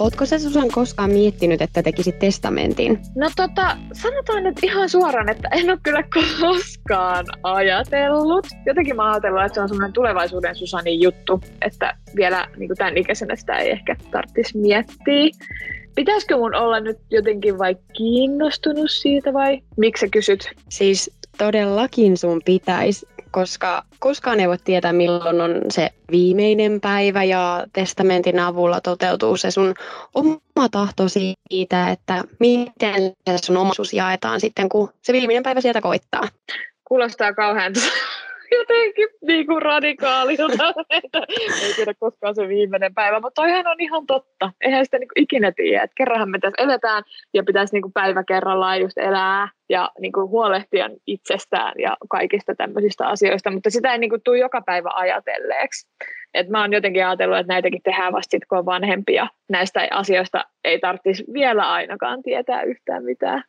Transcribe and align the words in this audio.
Ootko 0.00 0.26
sä 0.26 0.38
Susan 0.38 0.68
koskaan 0.68 1.10
miettinyt, 1.10 1.62
että 1.62 1.82
tekisit 1.82 2.18
testamentin? 2.18 2.98
No 3.16 3.30
tota, 3.36 3.76
sanotaan 3.92 4.44
nyt 4.44 4.56
ihan 4.62 4.88
suoraan, 4.88 5.30
että 5.30 5.48
en 5.52 5.70
ole 5.70 5.78
kyllä 5.82 6.02
koskaan 6.40 7.26
ajatellut. 7.42 8.46
Jotenkin 8.66 8.96
mä 8.96 9.02
oon 9.02 9.12
ajatellut, 9.12 9.42
että 9.42 9.54
se 9.54 9.60
on 9.60 9.68
semmoinen 9.68 9.92
tulevaisuuden 9.92 10.56
Susanin 10.56 11.00
juttu, 11.00 11.40
että 11.62 11.96
vielä 12.16 12.48
niin 12.56 12.68
kuin 12.68 12.76
tämän 12.76 12.96
ikäisenä 12.96 13.36
sitä 13.36 13.56
ei 13.56 13.70
ehkä 13.70 13.96
tarvitsisi 14.10 14.58
miettiä. 14.58 15.30
Pitäisikö 15.94 16.36
mun 16.36 16.54
olla 16.54 16.80
nyt 16.80 16.98
jotenkin 17.10 17.58
vai 17.58 17.76
kiinnostunut 17.92 18.90
siitä 18.90 19.32
vai 19.32 19.60
miksi 19.76 20.00
sä 20.00 20.10
kysyt? 20.10 20.50
Siis 20.68 21.10
todellakin 21.38 22.16
sun 22.16 22.40
pitäisi, 22.44 23.06
koska 23.34 23.82
koskaan 23.98 24.40
ei 24.40 24.48
voi 24.48 24.58
tietää, 24.58 24.92
milloin 24.92 25.40
on 25.40 25.60
se 25.68 25.90
viimeinen 26.10 26.80
päivä 26.80 27.24
ja 27.24 27.66
testamentin 27.72 28.38
avulla 28.38 28.80
toteutuu 28.80 29.36
se 29.36 29.50
sun 29.50 29.74
oma 30.14 30.68
tahto 30.70 31.04
siitä, 31.08 31.90
että 31.90 32.24
miten 32.40 33.12
se 33.30 33.38
sun 33.44 33.56
omaisuus 33.56 33.92
jaetaan 33.92 34.40
sitten, 34.40 34.68
kun 34.68 34.92
se 35.02 35.12
viimeinen 35.12 35.42
päivä 35.42 35.60
sieltä 35.60 35.80
koittaa. 35.80 36.28
Kuulostaa 36.84 37.32
kauhean 37.32 37.72
jotenkin 38.54 39.08
niin 39.26 39.46
kuin 39.46 39.62
radikaalilta, 39.62 40.74
että 40.90 41.22
ei 41.62 41.74
tiedä 41.76 41.94
koskaan 41.94 42.34
se 42.34 42.48
viimeinen 42.48 42.94
päivä, 42.94 43.20
mutta 43.20 43.42
toihan 43.42 43.66
on 43.66 43.80
ihan 43.80 44.06
totta. 44.06 44.50
Eihän 44.60 44.84
sitä 44.84 44.98
niin 44.98 45.08
kuin 45.08 45.22
ikinä 45.22 45.52
tiedä, 45.52 45.82
että 45.82 45.94
kerranhan 45.94 46.30
me 46.30 46.38
tässä 46.38 46.62
eletään 46.62 47.02
ja 47.34 47.42
pitäisi 47.42 47.74
niin 47.74 47.82
kuin 47.82 47.92
päivä 47.92 48.24
kerrallaan 48.24 48.80
just 48.80 48.98
elää 48.98 49.48
ja 49.68 49.90
niin 50.00 50.12
kuin 50.12 50.28
huolehtia 50.28 50.90
itsestään 51.06 51.72
ja 51.78 51.96
kaikista 52.10 52.54
tämmöisistä 52.54 53.06
asioista, 53.06 53.50
mutta 53.50 53.70
sitä 53.70 53.92
ei 53.92 53.98
niin 53.98 54.10
kuin 54.10 54.22
tule 54.24 54.38
joka 54.38 54.62
päivä 54.62 54.90
ajatelleeksi. 54.94 55.88
Et 56.34 56.48
mä 56.48 56.60
oon 56.60 56.72
jotenkin 56.72 57.06
ajatellut, 57.06 57.38
että 57.38 57.52
näitäkin 57.52 57.82
tehdään 57.82 58.12
vasta 58.12 58.30
sitten, 58.30 58.48
kun 58.48 58.58
on 58.58 58.66
vanhempia. 58.66 59.28
Näistä 59.48 59.88
asioista 59.90 60.44
ei 60.64 60.78
tarvitsisi 60.78 61.24
vielä 61.32 61.72
ainakaan 61.72 62.22
tietää 62.22 62.62
yhtään 62.62 63.04
mitään. 63.04 63.44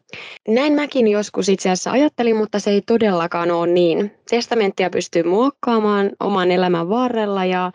Näin 0.47 0.73
mäkin 0.73 1.07
joskus 1.07 1.49
itse 1.49 1.69
asiassa 1.69 1.91
ajattelin, 1.91 2.35
mutta 2.35 2.59
se 2.59 2.71
ei 2.71 2.81
todellakaan 2.81 3.51
ole 3.51 3.67
niin. 3.67 4.11
Testamenttia 4.29 4.89
pystyy 4.89 5.23
muokkaamaan 5.23 6.11
oman 6.19 6.51
elämän 6.51 6.89
varrella 6.89 7.45
ja, 7.45 7.71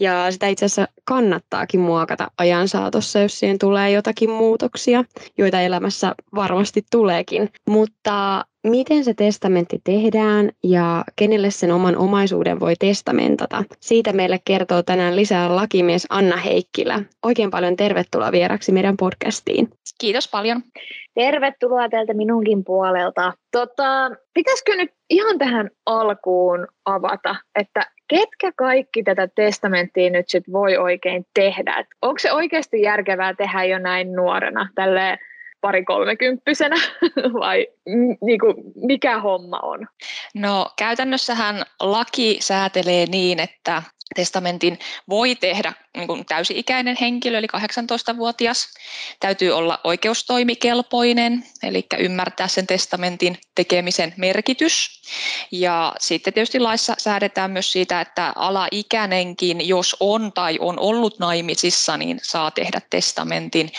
ja 0.00 0.30
sitä 0.30 0.46
itse 0.46 0.64
asiassa 0.64 0.92
kannattaakin 1.04 1.80
muokata 1.80 2.30
ajan 2.38 2.68
saatossa, 2.68 3.18
jos 3.18 3.38
siihen 3.38 3.58
tulee 3.58 3.90
jotakin 3.90 4.30
muutoksia, 4.30 5.04
joita 5.38 5.60
elämässä 5.60 6.14
varmasti 6.34 6.82
tuleekin. 6.90 7.48
Mutta 7.68 8.44
miten 8.64 9.04
se 9.04 9.14
testamentti 9.14 9.80
tehdään 9.84 10.50
ja 10.64 11.04
kenelle 11.16 11.50
sen 11.50 11.72
oman 11.72 11.96
omaisuuden 11.96 12.60
voi 12.60 12.74
testamentata. 12.78 13.64
Siitä 13.80 14.12
meille 14.12 14.38
kertoo 14.44 14.82
tänään 14.82 15.16
lisää 15.16 15.56
lakimies 15.56 16.06
Anna 16.10 16.36
Heikkilä. 16.36 17.02
Oikein 17.22 17.50
paljon 17.50 17.76
tervetuloa 17.76 18.32
vieraksi 18.32 18.72
meidän 18.72 18.96
podcastiin. 18.96 19.68
Kiitos 20.00 20.28
paljon. 20.30 20.62
Tervetuloa 21.14 21.88
täältä 21.88 22.14
minunkin 22.14 22.64
puolelta. 22.64 23.32
Tota, 23.52 24.10
pitäisikö 24.34 24.76
nyt 24.76 24.90
ihan 25.10 25.38
tähän 25.38 25.70
alkuun 25.86 26.66
avata, 26.84 27.36
että 27.54 27.86
ketkä 28.08 28.52
kaikki 28.56 29.02
tätä 29.02 29.28
testamenttia 29.34 30.10
nyt 30.10 30.28
sit 30.28 30.44
voi 30.52 30.76
oikein 30.76 31.26
tehdä? 31.34 31.76
Et 31.78 31.86
onko 32.02 32.18
se 32.18 32.32
oikeasti 32.32 32.82
järkevää 32.82 33.34
tehdä 33.34 33.64
jo 33.64 33.78
näin 33.78 34.12
nuorena, 34.12 34.68
tälleen 34.74 35.18
pari 35.62 35.84
kolmekymppisenä 35.84 36.76
vai 37.40 37.66
niin 38.20 38.40
kuin, 38.40 38.54
mikä 38.74 39.20
homma 39.20 39.60
on? 39.62 39.88
No 40.34 40.70
käytännössähän 40.78 41.62
laki 41.80 42.36
säätelee 42.40 43.06
niin, 43.06 43.40
että 43.40 43.82
testamentin 44.14 44.78
voi 45.08 45.34
tehdä 45.34 45.72
niin 45.96 46.06
kuin 46.06 46.26
täysi-ikäinen 46.26 46.96
henkilö, 47.00 47.38
eli 47.38 47.46
18-vuotias. 47.56 48.68
Täytyy 49.20 49.50
olla 49.50 49.80
oikeustoimikelpoinen, 49.84 51.44
eli 51.62 51.86
ymmärtää 51.98 52.48
sen 52.48 52.66
testamentin 52.66 53.38
tekemisen 53.54 54.14
merkitys. 54.16 55.02
Ja 55.52 55.92
sitten 56.00 56.32
tietysti 56.32 56.60
laissa 56.60 56.94
säädetään 56.98 57.50
myös 57.50 57.72
siitä, 57.72 58.00
että 58.00 58.32
alaikäinenkin, 58.36 59.68
jos 59.68 59.96
on 60.00 60.32
tai 60.32 60.58
on 60.60 60.78
ollut 60.78 61.18
naimisissa, 61.18 61.96
niin 61.96 62.20
saa 62.22 62.50
tehdä 62.50 62.80
testamentin. 62.90 63.72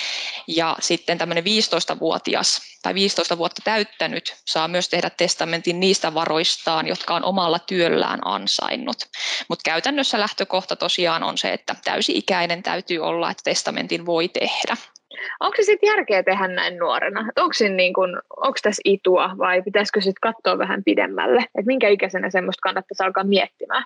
Ja 0.48 0.76
sitten 0.80 1.18
tämmöinen 1.18 1.44
15-vuotias 1.44 2.62
tai 2.84 2.94
15 2.94 3.38
vuotta 3.38 3.62
täyttänyt 3.64 4.36
saa 4.46 4.68
myös 4.68 4.90
tehdä 4.90 5.10
testamentin 5.10 5.80
niistä 5.80 6.14
varoistaan, 6.14 6.88
jotka 6.88 7.16
on 7.16 7.24
omalla 7.24 7.60
työllään 7.60 8.20
ansainnut. 8.28 8.98
Mutta 9.48 9.64
käytännössä 9.64 10.20
lähtökohta 10.24 10.76
tosiaan 10.76 11.24
on 11.24 11.38
se, 11.38 11.54
että 11.54 11.76
täysi-ikäinen 11.84 12.64
täytyy 12.64 13.00
olla, 13.00 13.32
että 13.32 13.44
testamentin 13.44 14.06
voi 14.06 14.28
tehdä. 14.30 14.78
Onko 15.40 15.56
se 15.56 15.64
sitten 15.64 15.88
järkeä 15.88 16.24
tehdä 16.24 16.48
näin 16.48 16.78
nuorena? 16.78 17.20
Onko, 17.20 17.54
niin 17.76 17.94
kun, 17.94 18.22
onko 18.38 18.58
tässä 18.64 18.82
itua 18.86 19.30
vai 19.38 19.62
pitäisikö 19.62 20.02
sitten 20.02 20.32
katsoa 20.34 20.58
vähän 20.58 20.84
pidemmälle? 20.84 21.46
Et 21.60 21.66
minkä 21.66 21.88
ikäisenä 21.90 22.30
semmoista 22.30 22.62
kannattaisi 22.62 23.04
alkaa 23.04 23.24
miettimään? 23.24 23.84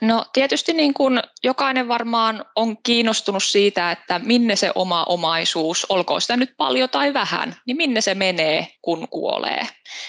No 0.00 0.24
tietysti 0.32 0.72
niin 0.72 0.94
kun 0.94 1.22
jokainen 1.42 1.88
varmaan 1.88 2.44
on 2.56 2.76
kiinnostunut 2.82 3.42
siitä, 3.42 3.90
että 3.90 4.18
minne 4.24 4.56
se 4.56 4.72
oma 4.74 5.04
omaisuus, 5.04 5.86
olkoon 5.88 6.20
sitä 6.20 6.36
nyt 6.36 6.54
paljon 6.56 6.90
tai 6.90 7.14
vähän, 7.14 7.56
niin 7.66 7.76
minne 7.76 8.00
se 8.00 8.14
menee, 8.14 8.66
kun 8.82 9.08
kuolee. 9.08 9.66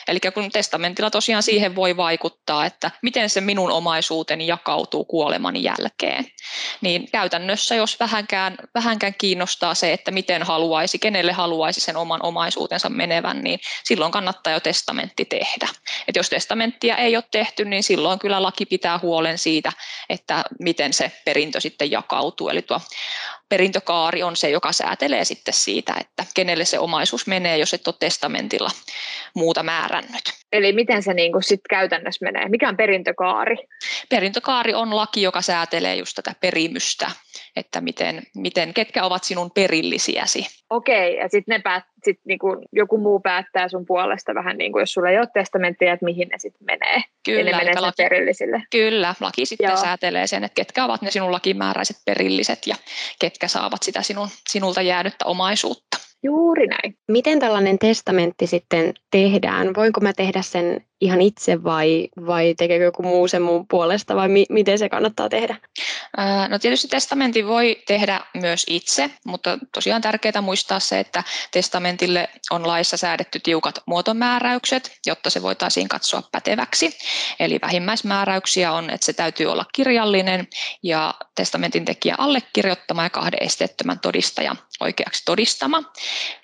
Eli 0.08 0.20
kun 0.34 0.52
testamentilla 0.52 1.10
tosiaan 1.10 1.44
siihen 1.44 1.76
voi 1.76 1.98
vaikuttaa, 1.98 2.66
että 2.66 2.92
miten 3.02 3.30
se 3.30 3.42
minun 3.42 3.72
omaisuuteni 3.72 4.48
jakautuu 4.48 5.06
kuoleman 5.06 5.64
jälkeen. 5.64 6.26
Niin 6.82 7.12
käytännössä, 7.12 7.76
jos 7.76 8.00
vähänkään, 8.00 8.58
vähänkään 8.76 9.14
kiinnostaa 9.18 9.76
se, 9.76 9.94
että 9.94 10.12
miten 10.12 10.44
haluaisi, 10.44 11.00
kenelle 11.00 11.32
haluaisi 11.32 11.82
sen 11.82 11.98
oman 11.98 12.26
omaisuutensa 12.26 12.90
menevän, 12.90 13.44
niin 13.44 13.60
silloin 13.84 14.12
kannattaa 14.12 14.54
jo 14.54 14.60
testamentti 14.60 15.26
tehdä. 15.26 15.68
Et 16.08 16.16
jos 16.16 16.30
testamenttia 16.30 16.98
ei 16.98 17.16
ole 17.16 17.24
tehty, 17.32 17.66
niin 17.66 17.84
silloin 17.84 18.20
kyllä 18.20 18.44
laki 18.44 18.66
pitää 18.66 19.00
huolen 19.00 19.38
siitä, 19.38 19.69
että 20.10 20.44
miten 20.60 20.94
se 20.94 21.12
perintö 21.26 21.62
sitten 21.62 21.92
jakautuu. 21.92 22.50
Eli 22.50 22.62
tuo 22.62 22.82
perintökaari 23.50 24.24
on 24.24 24.36
se, 24.36 24.50
joka 24.50 24.72
säätelee 24.72 25.26
sitten 25.26 25.54
siitä, 25.54 25.94
että 26.00 26.26
kenelle 26.36 26.66
se 26.66 26.80
omaisuus 26.80 27.28
menee, 27.28 27.58
jos 27.58 27.74
et 27.74 27.88
ole 27.88 27.96
testamentilla 28.00 28.70
muuta 29.36 29.64
määrännyt. 29.64 30.24
Eli 30.52 30.74
miten 30.74 31.04
se 31.04 31.14
niin 31.14 31.32
sit 31.42 31.62
käytännössä 31.70 32.26
menee? 32.26 32.50
Mikä 32.50 32.70
on 32.70 32.78
perintökaari? 32.78 33.56
Perintökaari 34.10 34.74
on 34.74 34.96
laki, 34.96 35.22
joka 35.22 35.42
säätelee 35.42 35.96
just 35.96 36.16
tätä 36.16 36.34
perimystä, 36.42 37.12
että 37.56 37.82
miten, 37.82 38.22
miten 38.36 38.74
ketkä 38.74 39.04
ovat 39.04 39.24
sinun 39.24 39.52
perillisiäsi. 39.52 40.48
Okei, 40.70 41.16
ja 41.16 41.30
sitten 41.30 41.54
ne 41.54 41.60
päät, 41.60 41.84
sit 42.04 42.20
niinku 42.26 42.48
joku 42.72 42.98
muu 42.98 43.20
päättää 43.20 43.70
sun 43.70 43.86
puolesta 43.86 44.36
vähän 44.36 44.58
niin 44.58 44.72
kuin 44.72 44.82
jos 44.82 44.94
sulla 44.94 45.10
ei 45.10 45.18
ole 45.18 45.28
testamenttia, 45.34 45.94
että 45.94 46.06
mihin 46.06 46.28
ne 46.28 46.40
sitten 46.40 46.66
menee. 46.66 47.04
Kyllä, 47.26 47.52
ne 47.52 47.58
menee 47.58 47.80
laki, 47.80 48.04
perillisille. 48.04 48.64
Kyllä, 48.72 49.16
laki 49.20 49.46
sitten 49.46 49.68
Joo. 49.68 49.78
säätelee 49.78 50.28
sen, 50.28 50.44
että 50.44 50.56
ketkä 50.56 50.86
ovat 50.86 51.02
ne 51.02 51.12
sinun 51.12 51.32
lakimääräiset 51.32 51.98
perilliset 52.06 52.68
ja 52.68 52.76
ketkä 53.40 53.48
saavat 53.48 53.84
sitä 53.84 54.02
sinun, 54.02 54.30
sinulta 54.50 54.82
jäänyttä 54.82 55.26
omaisuutta. 55.26 55.98
Juuri 56.24 56.68
näin. 56.68 56.98
Miten 57.08 57.40
tällainen 57.40 57.80
testamentti 57.80 58.48
sitten 58.48 58.94
tehdään? 59.12 59.76
Voinko 59.76 60.02
mä 60.02 60.14
tehdä 60.14 60.42
sen 60.42 60.86
ihan 61.02 61.22
itse 61.22 61.64
vai, 61.64 62.10
vai 62.28 62.56
tekeekö 62.58 62.84
joku 62.84 63.04
muu 63.04 63.28
sen 63.28 63.42
mun 63.42 63.68
puolesta 63.68 64.16
vai 64.16 64.30
mi- 64.30 64.46
miten 64.50 64.80
se 64.80 64.90
kannattaa 64.90 65.30
tehdä? 65.30 65.56
No 66.50 66.60
tietysti 66.60 66.88
testamentin 66.88 67.48
voi 67.48 67.84
tehdä 67.88 68.20
myös 68.34 68.66
itse, 68.70 69.10
mutta 69.26 69.58
tosiaan 69.74 70.02
tärkeää 70.02 70.42
muistaa 70.42 70.80
se, 70.80 71.00
että 71.00 71.24
testamentille 71.52 72.30
on 72.52 72.68
laissa 72.68 72.98
säädetty 72.98 73.40
tiukat 73.40 73.80
muotomääräykset, 73.86 74.92
jotta 75.06 75.30
se 75.30 75.42
voitaisiin 75.42 75.88
katsoa 75.88 76.24
päteväksi. 76.32 76.98
Eli 77.40 77.60
vähimmäismääräyksiä 77.62 78.72
on, 78.72 78.90
että 78.90 79.06
se 79.06 79.14
täytyy 79.14 79.46
olla 79.46 79.66
kirjallinen 79.74 80.48
ja 80.84 81.14
testamentin 81.36 81.86
tekijä 81.86 82.16
allekirjoittama 82.18 83.04
ja 83.04 83.10
kahden 83.10 83.44
esteettömän 83.44 84.00
todistajan 84.00 84.60
oikeaksi 84.80 85.26
todistama. 85.26 85.84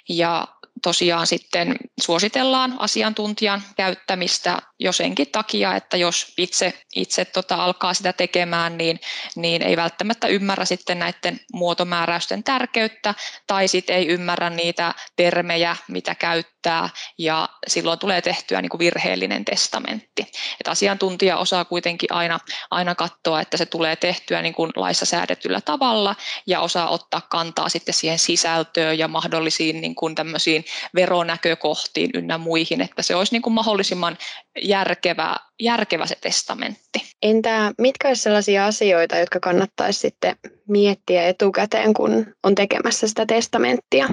Ja 0.10 0.48
tosiaan 0.84 1.28
sitten 1.28 1.76
suositellaan 2.02 2.76
asiantuntijan 2.80 3.64
käyttämistä 3.76 4.62
jo 4.80 4.92
senkin 4.92 5.28
takia, 5.32 5.76
että 5.76 5.98
jos 5.98 6.34
itse, 6.38 6.74
itse 6.96 7.26
tota 7.26 7.56
alkaa 7.56 7.94
sitä 7.94 8.14
tekemään, 8.14 8.78
niin, 8.78 9.00
niin 9.36 9.62
ei 9.62 9.78
välttämättä 9.78 10.28
ymmärrä 10.28 10.66
sitten 10.66 11.00
näiden 11.00 11.40
muotomääräysten 11.54 12.44
tärkeyttä 12.44 13.14
tai 13.48 13.68
sitten 13.68 13.96
ei 13.96 14.08
ymmärrä 14.08 14.50
niitä 14.50 14.94
termejä, 15.16 15.76
mitä 15.88 16.16
käyttää 16.16 16.90
ja 17.18 17.50
silloin 17.68 18.00
tulee 18.00 18.22
tehtyä 18.22 18.62
niin 18.62 18.70
kuin 18.70 18.80
virheellinen 18.80 19.46
testamentti. 19.46 20.22
Et 20.62 20.68
asiantuntija 20.68 21.38
osaa 21.38 21.66
kuitenkin 21.66 22.14
aina, 22.14 22.40
aina 22.72 22.96
katsoa, 22.96 23.42
että 23.42 23.58
se 23.58 23.66
tulee 23.66 23.96
tehtyä 23.96 24.42
niin 24.42 24.54
kuin 24.54 24.72
laissa 24.76 25.06
säädetyllä 25.06 25.62
tavalla 25.62 26.16
ja 26.48 26.60
osaa 26.60 26.90
ottaa 26.90 27.22
kantaa 27.22 27.70
sitten 27.70 27.94
siihen 27.94 28.20
sisältöön 28.20 28.98
ja 28.98 29.08
mahdollisiin 29.08 29.82
niin 29.82 29.96
kuin 29.96 30.16
tämmöisiin 30.16 30.66
veronäkökohtiin 30.96 32.10
ynnä 32.14 32.38
muihin, 32.38 32.82
että 32.82 33.02
se 33.02 33.16
olisi 33.16 33.34
niin 33.34 33.42
kuin 33.42 33.54
mahdollisimman 33.54 34.18
järkevä, 34.62 35.36
järkevä 35.60 36.06
se 36.06 36.16
testamentti. 36.22 37.02
Entä 37.24 37.72
mitkä 37.78 38.08
olisi 38.08 38.22
sellaisia 38.22 38.66
asioita, 38.66 39.18
jotka 39.18 39.40
kannattaisi 39.40 40.00
sitten 40.00 40.36
miettiä 40.68 41.28
etukäteen, 41.28 41.94
kun 41.94 42.36
on 42.44 42.56
tekemässä 42.56 43.08
sitä 43.08 43.26
testamenttia? 43.26 44.10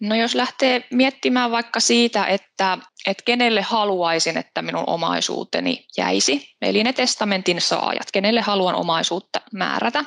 No 0.00 0.14
jos 0.14 0.34
lähtee 0.34 0.84
miettimään 0.90 1.50
vaikka 1.50 1.80
siitä, 1.80 2.26
että, 2.26 2.78
että 3.06 3.22
kenelle 3.24 3.62
haluaisin, 3.62 4.38
että 4.38 4.62
minun 4.62 4.84
omaisuuteni 4.86 5.86
jäisi, 5.96 6.48
eli 6.62 6.84
ne 6.84 6.92
testamentin 6.92 7.60
saajat, 7.60 8.10
kenelle 8.12 8.40
haluan 8.40 8.74
omaisuutta 8.74 9.40
määrätä. 9.52 10.04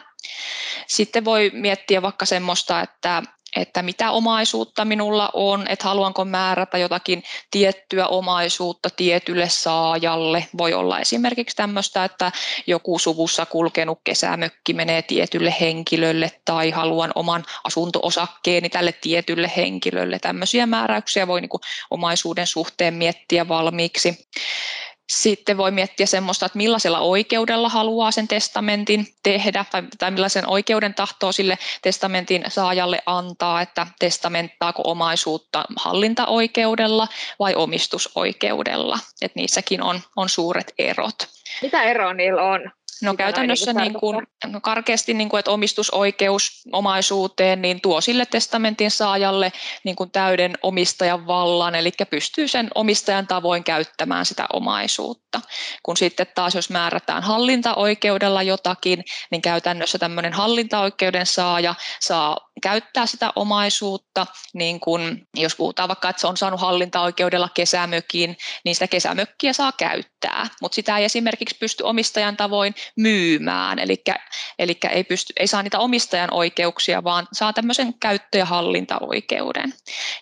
Sitten 0.87 1.25
voi 1.25 1.51
miettiä 1.53 2.01
vaikka 2.01 2.25
semmoista, 2.25 2.81
että 2.81 3.23
että 3.55 3.81
mitä 3.81 4.11
omaisuutta 4.11 4.85
minulla 4.85 5.29
on, 5.33 5.67
että 5.67 5.85
haluanko 5.85 6.25
määrätä 6.25 6.77
jotakin 6.77 7.23
tiettyä 7.51 8.07
omaisuutta 8.07 8.89
tietylle 8.89 9.49
saajalle. 9.49 10.47
Voi 10.57 10.73
olla 10.73 10.99
esimerkiksi 10.99 11.55
tämmöistä, 11.55 12.03
että 12.03 12.31
joku 12.67 12.99
suvussa 12.99 13.45
kulkenut 13.45 13.99
kesämökki 14.03 14.73
menee 14.73 15.01
tietylle 15.01 15.55
henkilölle 15.59 16.31
tai 16.45 16.71
haluan 16.71 17.11
oman 17.15 17.45
asunto-osakkeeni 17.63 18.69
tälle 18.69 18.91
tietylle 18.91 19.51
henkilölle. 19.57 20.19
Tämmöisiä 20.19 20.65
määräyksiä 20.65 21.27
voi 21.27 21.41
niin 21.41 21.49
omaisuuden 21.91 22.47
suhteen 22.47 22.93
miettiä 22.93 23.47
valmiiksi. 23.47 24.27
Sitten 25.09 25.57
voi 25.57 25.71
miettiä 25.71 26.05
semmoista, 26.05 26.45
että 26.45 26.57
millaisella 26.57 26.99
oikeudella 26.99 27.69
haluaa 27.69 28.11
sen 28.11 28.27
testamentin 28.27 29.07
tehdä 29.23 29.65
tai, 29.71 29.83
tai 29.99 30.11
millaisen 30.11 30.49
oikeuden 30.49 30.93
tahtoo 30.93 31.31
sille 31.31 31.57
testamentin 31.81 32.43
saajalle 32.47 33.01
antaa, 33.05 33.61
että 33.61 33.87
testamenttaako 33.99 34.81
omaisuutta 34.85 35.65
hallintaoikeudella 35.75 37.07
vai 37.39 37.55
omistusoikeudella. 37.55 38.99
Että 39.21 39.39
niissäkin 39.39 39.83
on, 39.83 40.01
on 40.15 40.29
suuret 40.29 40.73
erot. 40.77 41.15
Mitä 41.61 41.83
eroa 41.83 42.13
niillä 42.13 42.43
on? 42.43 42.71
No 43.01 43.13
käytännössä 43.13 43.73
niin 43.73 43.93
kuin, 43.93 44.27
no 44.45 44.61
karkeasti, 44.61 45.13
niin 45.13 45.29
kuin, 45.29 45.39
että 45.39 45.51
omistusoikeus 45.51 46.61
omaisuuteen 46.73 47.61
niin 47.61 47.81
tuo 47.81 48.01
sille 48.01 48.25
testamentin 48.25 48.91
saajalle 48.91 49.51
niin 49.83 49.95
kuin 49.95 50.11
täyden 50.11 50.57
omistajan 50.63 51.27
vallan, 51.27 51.75
eli 51.75 51.91
pystyy 52.09 52.47
sen 52.47 52.69
omistajan 52.75 53.27
tavoin 53.27 53.63
käyttämään 53.63 54.25
sitä 54.25 54.45
omaisuutta. 54.53 55.41
Kun 55.83 55.97
sitten 55.97 56.27
taas 56.35 56.55
jos 56.55 56.69
määrätään 56.69 57.23
hallintaoikeudella 57.23 58.43
jotakin, 58.43 59.03
niin 59.31 59.41
käytännössä 59.41 59.97
tämmöinen 59.97 60.33
hallintaoikeuden 60.33 61.25
saaja 61.25 61.75
saa 61.99 62.50
käyttää 62.61 63.05
sitä 63.05 63.31
omaisuutta, 63.35 64.27
niin 64.53 64.79
kun, 64.79 65.27
jos 65.35 65.55
puhutaan 65.55 65.89
vaikka, 65.89 66.09
että 66.09 66.19
se 66.19 66.27
on 66.27 66.37
saanut 66.37 66.61
hallintaoikeudella 66.61 67.49
kesämökin, 67.53 68.37
niin 68.65 68.75
sitä 68.75 68.87
kesämökkiä 68.87 69.53
saa 69.53 69.71
käyttää, 69.71 70.47
mutta 70.61 70.75
sitä 70.75 70.97
ei 70.97 71.05
esimerkiksi 71.05 71.57
pysty 71.59 71.83
omistajan 71.83 72.37
tavoin 72.37 72.75
myymään, 72.95 73.79
eli, 73.79 74.03
eli 74.59 74.77
ei, 74.89 75.03
pysty, 75.03 75.33
ei 75.39 75.47
saa 75.47 75.63
niitä 75.63 75.79
omistajan 75.79 76.33
oikeuksia, 76.33 77.03
vaan 77.03 77.27
saa 77.33 77.53
tämmöisen 77.53 77.93
käyttö- 77.99 78.37
ja 78.37 78.45
hallintaoikeuden. 78.45 79.73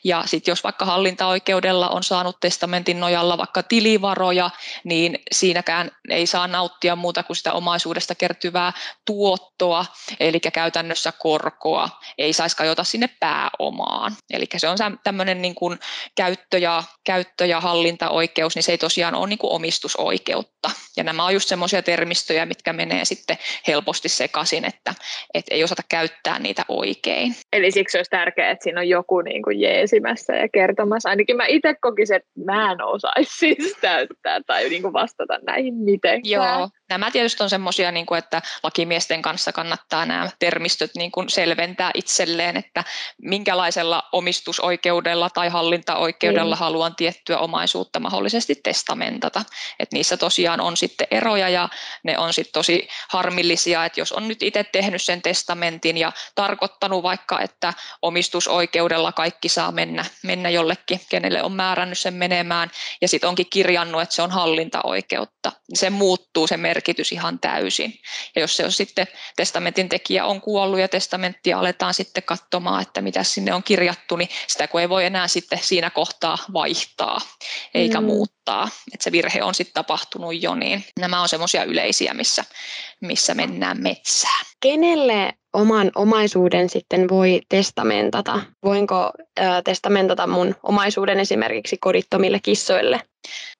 Ja 0.03 0.23
sitten 0.25 0.51
jos 0.51 0.63
vaikka 0.63 0.85
hallintaoikeudella 0.85 1.89
on 1.89 2.03
saanut 2.03 2.39
testamentin 2.39 2.99
nojalla 2.99 3.37
vaikka 3.37 3.63
tilivaroja, 3.63 4.49
niin 4.83 5.19
siinäkään 5.31 5.91
ei 6.09 6.27
saa 6.27 6.47
nauttia 6.47 6.95
muuta 6.95 7.23
kuin 7.23 7.37
sitä 7.37 7.53
omaisuudesta 7.53 8.15
kertyvää 8.15 8.73
tuottoa, 9.05 9.85
eli 10.19 10.39
käytännössä 10.39 11.11
korkoa, 11.11 11.89
ei 12.17 12.28
saisi 12.33 12.57
kajota 12.57 12.83
sinne 12.83 13.09
pääomaan. 13.19 14.11
Eli 14.33 14.45
se 14.57 14.69
on 14.69 14.77
tämmöinen 15.03 15.41
niin 15.41 15.55
kuin 15.55 15.79
käyttö, 16.15 16.57
ja, 16.57 16.83
käyttö- 17.05 17.45
ja 17.45 17.61
hallintaoikeus, 17.61 18.55
niin 18.55 18.63
se 18.63 18.71
ei 18.71 18.77
tosiaan 18.77 19.15
ole 19.15 19.27
niin 19.27 19.39
kuin 19.39 19.51
omistusoikeutta. 19.51 20.71
Ja 20.97 21.03
nämä 21.03 21.25
on 21.25 21.33
just 21.33 21.49
semmoisia 21.49 21.81
termistöjä, 21.81 22.45
mitkä 22.45 22.73
menee 22.73 23.05
sitten 23.05 23.37
helposti 23.67 24.09
sekaisin, 24.09 24.65
että, 24.65 24.93
että 25.33 25.55
ei 25.55 25.63
osata 25.63 25.81
käyttää 25.89 26.39
niitä 26.39 26.65
oikein. 26.67 27.35
Eli 27.53 27.71
siksi 27.71 27.97
olisi 27.97 28.11
tärkeää, 28.11 28.51
että 28.51 28.63
siinä 28.63 28.79
on 28.79 28.89
joku 28.89 29.21
niin 29.21 29.43
kuin 29.43 29.59
jeesimässä 29.59 30.35
ja 30.35 30.49
kertomassa. 30.53 31.09
Ainakin 31.09 31.37
mä 31.37 31.45
itse 31.45 31.75
kokisin, 31.81 32.15
että 32.15 32.29
mä 32.45 32.71
en 32.71 32.81
osaisi 32.83 33.37
siis 33.37 33.77
täyttää 33.81 34.41
tai 34.47 34.69
niin 34.69 34.81
kuin 34.81 34.93
vastata 34.93 35.39
näihin 35.45 35.73
mitenkään. 35.73 36.59
Joo, 36.59 36.69
nämä 36.89 37.11
tietysti 37.11 37.43
on 37.43 37.49
semmoisia, 37.49 37.91
niin 37.91 38.05
että 38.17 38.41
lakimiesten 38.63 39.21
kanssa 39.21 39.51
kannattaa 39.51 40.05
nämä 40.05 40.29
termistöt 40.39 40.91
niin 40.95 41.11
kuin 41.11 41.29
selventää 41.29 41.91
itselleen, 41.93 42.57
että 42.57 42.83
minkälaisella 43.21 44.03
omistusoikeudella 44.11 45.29
tai 45.29 45.49
hallintaoikeudella 45.49 46.55
mm. 46.55 46.59
haluan 46.59 46.95
tiettyä 46.95 47.37
omaisuutta 47.37 47.99
mahdollisesti 47.99 48.55
testamentata. 48.55 49.43
Että 49.79 49.95
niissä 49.95 50.17
tosiaan 50.17 50.61
on 50.61 50.77
sitten 50.77 51.07
eroja 51.11 51.49
ja 51.49 51.69
ne 52.03 52.17
on 52.17 52.33
sitten 52.33 52.53
tosi 52.53 52.87
harmillisia, 53.09 53.85
että 53.85 54.01
jos 54.01 54.11
on 54.11 54.27
nyt 54.27 54.43
itse 54.43 54.63
tehnyt 54.63 55.01
sen 55.01 55.21
testamentin 55.21 55.97
ja 55.97 56.11
tarkoittanut 56.35 57.03
vaikka, 57.03 57.41
että 57.41 57.73
omistusoikeudella 58.01 59.11
kaikki 59.11 59.49
saa 59.49 59.71
mennä, 59.71 60.05
mennä 60.23 60.49
jollekin, 60.49 61.01
kenelle 61.09 61.43
on 61.43 61.51
määrännyt 61.51 61.99
sen 61.99 62.13
menemään 62.13 62.71
ja 63.01 63.07
sitten 63.07 63.29
onkin 63.29 63.49
kirjannut, 63.49 64.01
että 64.01 64.15
se 64.15 64.21
on 64.21 64.31
hallintaoikeutta, 64.31 65.51
se 65.73 65.89
muuttuu 65.89 66.47
se 66.47 66.57
merkitys 66.57 66.78
ihan 67.11 67.39
täysin. 67.39 67.99
Ja 68.35 68.41
jos 68.41 68.57
se 68.57 68.65
on 68.65 68.71
sitten 68.71 69.07
testamentin 69.35 69.89
tekijä 69.89 70.25
on 70.25 70.41
kuollut 70.41 70.79
ja 70.79 70.87
testamenttia 70.87 71.59
aletaan 71.59 71.93
sitten 71.93 72.23
katsomaan, 72.23 72.81
että 72.81 73.01
mitä 73.01 73.23
sinne 73.23 73.53
on 73.53 73.63
kirjattu, 73.63 74.15
niin 74.15 74.29
sitä 74.47 74.67
kun 74.67 74.81
ei 74.81 74.89
voi 74.89 75.05
enää 75.05 75.27
sitten 75.27 75.59
siinä 75.61 75.89
kohtaa 75.89 76.37
vaihtaa 76.53 77.21
eikä 77.73 78.01
mm. 78.01 78.07
muuttaa, 78.07 78.69
että 78.93 79.03
se 79.03 79.11
virhe 79.11 79.43
on 79.43 79.55
sitten 79.55 79.73
tapahtunut 79.73 80.41
jo, 80.41 80.55
niin 80.55 80.85
nämä 80.99 81.21
on 81.21 81.29
semmoisia 81.29 81.63
yleisiä, 81.63 82.13
missä, 82.13 82.45
missä 83.01 83.33
mennään 83.33 83.81
metsään. 83.81 84.45
Kenelle 84.61 85.33
oman 85.53 85.91
omaisuuden 85.95 86.69
sitten 86.69 87.09
voi 87.09 87.41
testamentata? 87.49 88.41
Voinko 88.63 89.11
ää, 89.39 89.61
testamentata 89.61 90.27
mun 90.27 90.55
omaisuuden 90.63 91.19
esimerkiksi 91.19 91.77
kodittomille 91.77 92.39
kissoille? 92.43 93.01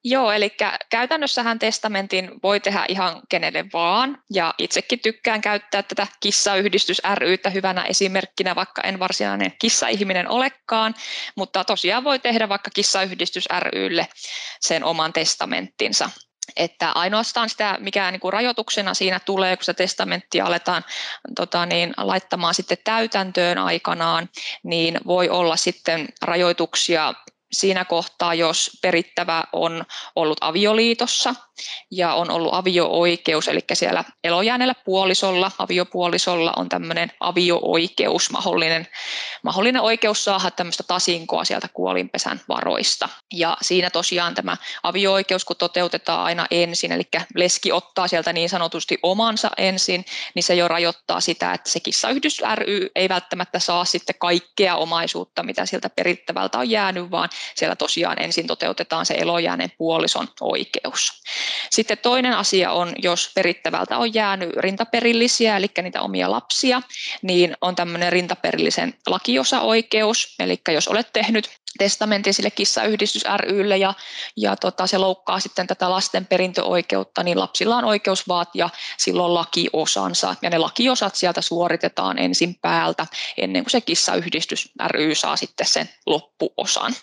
Joo, 0.04 0.32
eli 0.32 0.50
käytännössähän 0.90 1.58
testamentin 1.58 2.30
voi 2.42 2.60
tehdä 2.60 2.84
ihan 2.88 3.22
kenelle 3.28 3.64
vaan, 3.72 4.18
ja 4.30 4.54
itsekin 4.58 5.00
tykkään 5.00 5.40
käyttää 5.40 5.82
tätä 5.82 6.06
kissayhdistys 6.20 7.02
rytä 7.14 7.50
hyvänä 7.50 7.84
esimerkkinä, 7.84 8.54
vaikka 8.54 8.82
en 8.82 8.98
varsinainen 8.98 9.52
kissaihminen 9.60 10.28
olekaan, 10.28 10.94
mutta 11.36 11.64
tosiaan 11.64 12.04
voi 12.04 12.18
tehdä 12.18 12.48
vaikka 12.48 12.70
kissayhdistys 12.74 13.44
rylle 13.72 14.08
sen 14.60 14.84
oman 14.84 15.12
testamenttinsa 15.12 16.10
että 16.56 16.92
ainoastaan 16.92 17.48
sitä, 17.48 17.76
mikä 17.80 18.10
niin 18.10 18.20
kuin 18.20 18.32
rajoituksena 18.32 18.94
siinä 18.94 19.20
tulee, 19.20 19.56
kun 19.56 19.64
se 19.64 19.74
testamentti 19.74 20.40
aletaan 20.40 20.84
tota 21.36 21.66
niin, 21.66 21.94
laittamaan 21.96 22.54
sitten 22.54 22.78
täytäntöön 22.84 23.58
aikanaan, 23.58 24.28
niin 24.62 25.00
voi 25.06 25.28
olla 25.28 25.56
sitten 25.56 26.08
rajoituksia 26.22 27.14
siinä 27.52 27.84
kohtaa, 27.84 28.34
jos 28.34 28.78
perittävä 28.82 29.44
on 29.52 29.84
ollut 30.16 30.38
avioliitossa 30.40 31.34
ja 31.90 32.14
on 32.14 32.30
ollut 32.30 32.54
avio-oikeus, 32.54 33.48
eli 33.48 33.60
siellä 33.72 34.04
elojääneellä 34.24 34.74
puolisolla, 34.84 35.50
aviopuolisolla 35.58 36.52
on 36.56 36.68
tämmöinen 36.68 37.12
avio-oikeus, 37.20 38.30
mahdollinen, 38.30 38.88
mahdollinen 39.42 39.82
oikeus 39.82 40.24
saada 40.24 40.50
tämmöistä 40.50 40.82
tasinkoa 40.82 41.44
sieltä 41.44 41.68
kuolinpesän 41.74 42.40
varoista. 42.48 43.08
Ja 43.32 43.56
siinä 43.62 43.90
tosiaan 43.90 44.34
tämä 44.34 44.56
avio-oikeus, 44.82 45.44
kun 45.44 45.56
toteutetaan 45.56 46.24
aina 46.24 46.46
ensin, 46.50 46.92
eli 46.92 47.08
leski 47.34 47.72
ottaa 47.72 48.08
sieltä 48.08 48.32
niin 48.32 48.48
sanotusti 48.48 48.98
omansa 49.02 49.50
ensin, 49.56 50.04
niin 50.34 50.42
se 50.42 50.54
jo 50.54 50.68
rajoittaa 50.68 51.20
sitä, 51.20 51.52
että 51.52 51.70
se 51.70 51.80
kissayhdys 51.80 52.42
ry 52.54 52.88
ei 52.94 53.08
välttämättä 53.08 53.58
saa 53.58 53.84
sitten 53.84 54.14
kaikkea 54.18 54.76
omaisuutta, 54.76 55.42
mitä 55.42 55.66
sieltä 55.66 55.90
perittävältä 55.90 56.58
on 56.58 56.70
jäänyt, 56.70 57.10
vaan 57.10 57.28
siellä 57.54 57.76
tosiaan 57.76 58.22
ensin 58.22 58.46
toteutetaan 58.46 59.06
se 59.06 59.14
elojääneen 59.14 59.72
puolison 59.78 60.28
oikeus. 60.40 61.22
Sitten 61.70 61.98
toinen 61.98 62.36
asia 62.36 62.72
on, 62.72 62.92
jos 63.02 63.30
perittävältä 63.34 63.98
on 63.98 64.14
jäänyt 64.14 64.50
rintaperillisiä, 64.56 65.56
eli 65.56 65.66
niitä 65.82 66.02
omia 66.02 66.30
lapsia, 66.30 66.82
niin 67.22 67.56
on 67.60 67.76
tämmöinen 67.76 68.12
rintaperillisen 68.12 68.94
lakiosaoikeus, 69.06 70.34
eli 70.38 70.60
jos 70.68 70.88
olet 70.88 71.12
tehnyt 71.12 71.50
testamentin 71.78 72.34
sille 72.34 72.50
kissayhdistys 72.50 73.24
rylle 73.36 73.76
ja, 73.76 73.94
ja 74.36 74.56
tota, 74.56 74.86
se 74.86 74.98
loukkaa 74.98 75.40
sitten 75.40 75.66
tätä 75.66 75.90
lasten 75.90 76.26
perintöoikeutta, 76.26 77.22
niin 77.22 77.38
lapsilla 77.38 77.76
on 77.76 77.84
oikeus 77.84 78.28
vaatia 78.28 78.70
silloin 78.98 79.34
lakiosansa. 79.34 80.34
Ja 80.42 80.50
ne 80.50 80.58
lakiosat 80.58 81.14
sieltä 81.14 81.40
suoritetaan 81.40 82.18
ensin 82.18 82.54
päältä 82.62 83.06
ennen 83.36 83.64
kuin 83.64 83.70
se 83.70 83.80
kissayhdistys 83.80 84.72
ry 84.86 85.14
saa 85.14 85.36
sitten 85.36 85.66
sen 85.66 85.90
loppuosan 86.06 86.94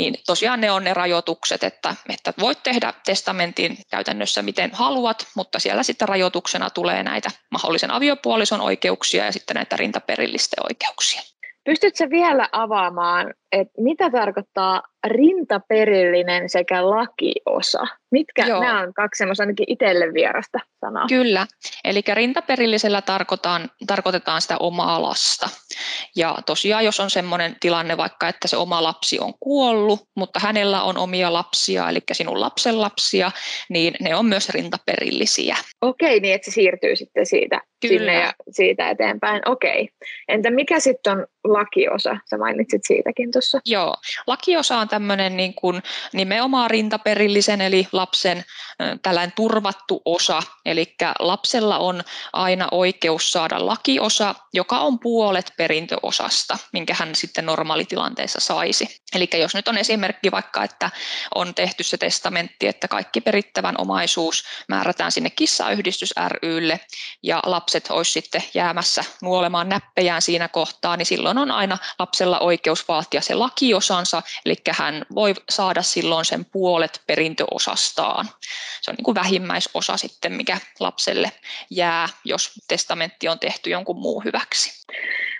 niin 0.00 0.14
tosiaan 0.26 0.60
ne 0.60 0.70
on 0.70 0.84
ne 0.84 0.94
rajoitukset, 0.94 1.64
että, 1.64 1.94
että 2.08 2.32
voit 2.40 2.62
tehdä 2.62 2.92
testamentin 3.04 3.78
käytännössä 3.90 4.42
miten 4.42 4.70
haluat, 4.72 5.26
mutta 5.34 5.58
siellä 5.58 5.82
sitten 5.82 6.08
rajoituksena 6.08 6.70
tulee 6.70 7.02
näitä 7.02 7.30
mahdollisen 7.50 7.90
aviopuolison 7.90 8.60
oikeuksia 8.60 9.24
ja 9.24 9.32
sitten 9.32 9.54
näitä 9.54 9.76
rintaperillisten 9.76 10.64
oikeuksia. 10.64 11.22
Pystytkö 11.64 12.10
vielä 12.10 12.48
avaamaan, 12.52 13.34
että 13.52 13.82
mitä 13.82 14.10
tarkoittaa 14.10 14.82
rintaperillinen 15.06 16.48
sekä 16.48 16.90
lakiosa? 16.90 17.86
Mitkä 18.10 18.46
Joo. 18.46 18.60
nämä 18.60 18.80
on 18.80 18.94
kaksi 18.94 19.18
semmoista 19.18 19.42
ainakin 19.42 19.64
itselle 19.68 20.14
vierasta 20.14 20.58
sanaa? 20.80 21.06
Kyllä, 21.08 21.46
eli 21.84 22.02
rintaperillisellä 22.14 23.02
tarkoitetaan, 23.02 23.70
tarkoitetaan 23.86 24.42
sitä 24.42 24.56
omaa 24.58 25.02
lasta. 25.02 25.48
Ja 26.16 26.38
tosiaan, 26.46 26.84
jos 26.84 27.00
on 27.00 27.10
semmoinen 27.10 27.56
tilanne 27.60 27.96
vaikka, 27.96 28.28
että 28.28 28.48
se 28.48 28.56
oma 28.56 28.82
lapsi 28.82 29.18
on 29.18 29.34
kuollut, 29.40 30.00
mutta 30.16 30.40
hänellä 30.40 30.82
on 30.82 30.98
omia 30.98 31.32
lapsia, 31.32 31.88
eli 31.88 32.00
sinun 32.12 32.40
lapsen 32.40 32.80
lapsia, 32.80 33.30
niin 33.68 33.94
ne 34.00 34.14
on 34.14 34.26
myös 34.26 34.48
rintaperillisiä. 34.48 35.56
Okei, 35.80 36.20
niin 36.20 36.34
että 36.34 36.44
se 36.44 36.54
siirtyy 36.54 36.96
sitten 36.96 37.26
siitä 37.26 37.60
Kyllä. 37.80 37.98
sinne 37.98 38.14
ja 38.14 38.32
siitä 38.50 38.90
eteenpäin. 38.90 39.42
Okei. 39.48 39.88
Entä 40.28 40.50
mikä 40.50 40.80
sitten 40.80 41.12
on 41.12 41.26
lakiosa? 41.44 42.16
Sä 42.30 42.38
mainitsit 42.38 42.82
siitäkin 42.86 43.30
tuossa. 43.30 43.39
Joo, 43.64 43.96
lakiosa 44.26 44.78
on 44.78 44.88
tämmöinen 44.88 45.36
niin 45.36 45.54
kuin 45.54 45.82
nimenomaan 46.12 46.70
rintaperillisen 46.70 47.60
eli 47.60 47.88
lapsen 47.92 48.44
tällainen 49.02 49.32
turvattu 49.36 50.02
osa. 50.04 50.42
Eli 50.66 50.94
lapsella 51.18 51.78
on 51.78 52.02
aina 52.32 52.68
oikeus 52.70 53.32
saada 53.32 53.66
lakiosa, 53.66 54.34
joka 54.52 54.78
on 54.78 54.98
puolet 54.98 55.52
perintöosasta, 55.56 56.58
minkä 56.72 56.94
hän 56.94 57.14
sitten 57.14 57.46
normaalitilanteessa 57.46 58.40
saisi. 58.40 59.00
Eli 59.14 59.28
jos 59.34 59.54
nyt 59.54 59.68
on 59.68 59.78
esimerkki 59.78 60.30
vaikka, 60.30 60.64
että 60.64 60.90
on 61.34 61.54
tehty 61.54 61.82
se 61.82 61.96
testamentti, 61.96 62.66
että 62.66 62.88
kaikki 62.88 63.20
perittävän 63.20 63.74
omaisuus 63.78 64.44
määrätään 64.68 65.12
sinne 65.12 65.30
kissayhdistys 65.30 66.14
rylle 66.42 66.80
ja 67.22 67.42
lapset 67.46 67.90
olisi 67.90 68.12
sitten 68.12 68.44
jäämässä 68.54 69.04
nuolemaan 69.22 69.68
näppejään 69.68 70.22
siinä 70.22 70.48
kohtaa, 70.48 70.96
niin 70.96 71.06
silloin 71.06 71.38
on 71.38 71.50
aina 71.50 71.78
lapsella 71.98 72.38
oikeus 72.38 72.88
vaatia 72.88 73.20
se 73.30 73.34
lakiosansa, 73.34 74.22
eli 74.46 74.54
hän 74.70 75.06
voi 75.14 75.34
saada 75.50 75.82
silloin 75.82 76.24
sen 76.24 76.44
puolet 76.44 77.02
perintöosastaan. 77.06 78.28
Se 78.82 78.90
on 78.90 78.94
niin 78.94 79.04
kuin 79.04 79.14
vähimmäisosa 79.14 79.96
sitten, 79.96 80.32
mikä 80.32 80.58
lapselle 80.80 81.32
jää, 81.70 82.08
jos 82.24 82.52
testamentti 82.68 83.28
on 83.28 83.38
tehty 83.38 83.70
jonkun 83.70 83.96
muu 83.96 84.20
hyväksi. 84.20 84.86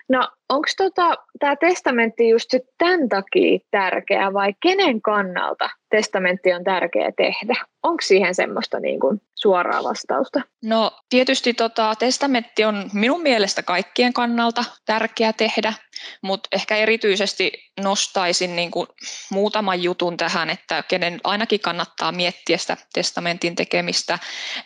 No 0.09 0.29
onko 0.49 0.69
tota, 0.77 1.15
tämä 1.39 1.57
testamentti 1.57 2.29
just 2.29 2.51
tämän 2.79 3.09
takia 3.09 3.59
tärkeä 3.71 4.33
vai 4.33 4.55
kenen 4.63 5.03
kannalta 5.03 5.71
testamentti 5.91 6.53
on 6.53 6.65
tärkeä 6.65 7.13
tehdä? 7.17 7.55
Onko 7.83 8.01
siihen 8.03 8.35
semmoista 8.35 8.81
niin 8.81 9.01
kuin 9.01 9.23
suoraa 9.35 9.83
vastausta? 9.83 10.41
No 10.63 10.93
tietysti 11.09 11.55
tota, 11.55 11.95
testamentti 11.99 12.65
on 12.65 12.91
minun 12.93 13.23
mielestä 13.23 13.63
kaikkien 13.63 14.13
kannalta 14.13 14.65
tärkeä 14.87 15.33
tehdä, 15.33 15.73
mutta 16.23 16.49
ehkä 16.52 16.76
erityisesti 16.76 17.52
nostaisin 17.80 18.57
niin 18.57 18.71
kuin 18.71 18.87
muutaman 19.30 19.83
jutun 19.83 20.16
tähän, 20.16 20.50
että 20.50 20.83
kenen 20.83 21.21
ainakin 21.25 21.61
kannattaa 21.61 22.12
miettiä 22.12 22.59
sitä 22.59 22.76
testamentin 22.92 23.57
tekemistä, 23.57 24.19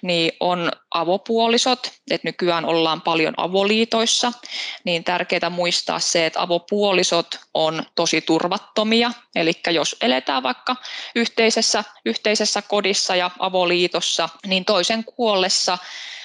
niin 0.02 0.32
on 0.40 0.72
avopuolisot, 0.94 1.92
että 2.10 2.28
nykyään 2.28 2.64
ollaan 2.64 3.00
paljon 3.00 3.34
avoliitoissa, 3.36 4.32
niin 4.84 5.04
tärkeää 5.04 5.50
muistaa 5.50 5.98
se, 5.98 6.26
että 6.26 6.42
avopuolisot 6.42 7.26
on 7.54 7.82
tosi 7.94 8.20
turvattomia, 8.20 9.10
eli 9.34 9.52
jos 9.70 9.96
eletään 10.00 10.42
vaikka 10.42 10.76
yhteisessä, 11.14 11.84
yhteisessä 12.04 12.62
kodissa 12.62 13.16
ja 13.16 13.30
avoliitossa, 13.38 14.28
niin 14.46 14.64
toisen 14.64 15.04
kuollessa 15.04 15.78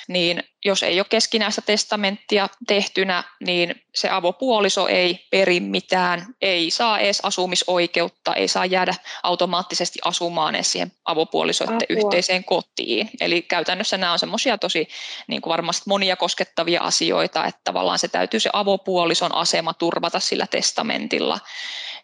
niin 0.10 0.44
jos 0.66 0.84
ei 0.84 1.00
ole 1.00 1.06
keskinäistä 1.10 1.62
testamenttia 1.62 2.50
tehtynä, 2.68 3.24
niin 3.40 3.82
se 3.96 4.10
avopuoliso 4.10 4.88
ei 4.88 5.28
peri 5.32 5.60
mitään, 5.60 6.26
ei 6.42 6.72
saa 6.72 7.00
edes 7.00 7.20
asumisoikeutta, 7.24 8.36
ei 8.36 8.48
saa 8.48 8.66
jäädä 8.66 8.94
automaattisesti 9.24 10.00
asumaan 10.06 10.56
edes 10.56 10.72
siihen 10.72 10.92
avopuolisoiden 11.06 11.76
Apua. 11.76 11.86
yhteiseen 11.90 12.44
kotiin. 12.44 13.10
Eli 13.22 13.42
käytännössä 13.42 13.98
nämä 13.98 14.12
on 14.14 14.20
semmoisia 14.20 14.58
tosi 14.58 14.88
niin 15.28 15.42
kuin 15.42 15.52
varmasti 15.52 15.84
monia 15.88 16.16
koskettavia 16.16 16.82
asioita, 16.82 17.46
että 17.46 17.62
tavallaan 17.64 18.00
se 18.00 18.08
täytyy 18.08 18.40
se 18.40 18.50
avopuolison 18.54 19.36
asema 19.36 19.74
turvata 19.74 20.20
sillä 20.20 20.48
testamentilla, 20.48 21.40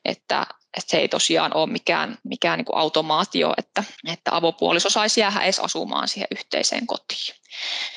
että 0.06 0.46
että 0.78 0.92
se 0.92 0.98
ei 0.98 1.08
tosiaan 1.08 1.52
ole 1.54 1.72
mikään, 1.72 2.18
mikään 2.24 2.58
niin 2.58 2.66
kuin 2.66 2.78
automaatio, 2.78 3.54
että, 3.58 3.84
että 4.14 4.36
avopuoliso 4.36 4.90
saisi 4.90 5.22
jäädä 5.22 5.40
edes 5.40 5.60
asumaan 5.60 6.08
siihen 6.08 6.28
yhteiseen 6.32 6.88
kotiin. 6.88 7.36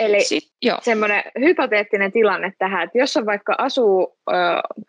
Eli 0.01 0.25
Sit, 0.25 0.45
semmoinen 0.83 1.23
hypoteettinen 1.41 2.13
tilanne 2.13 2.53
tähän, 2.59 2.85
että 2.85 2.99
jos 2.99 3.17
on 3.17 3.27
vaikka 3.27 3.55
asuu, 3.59 4.19
ö, 4.31 4.35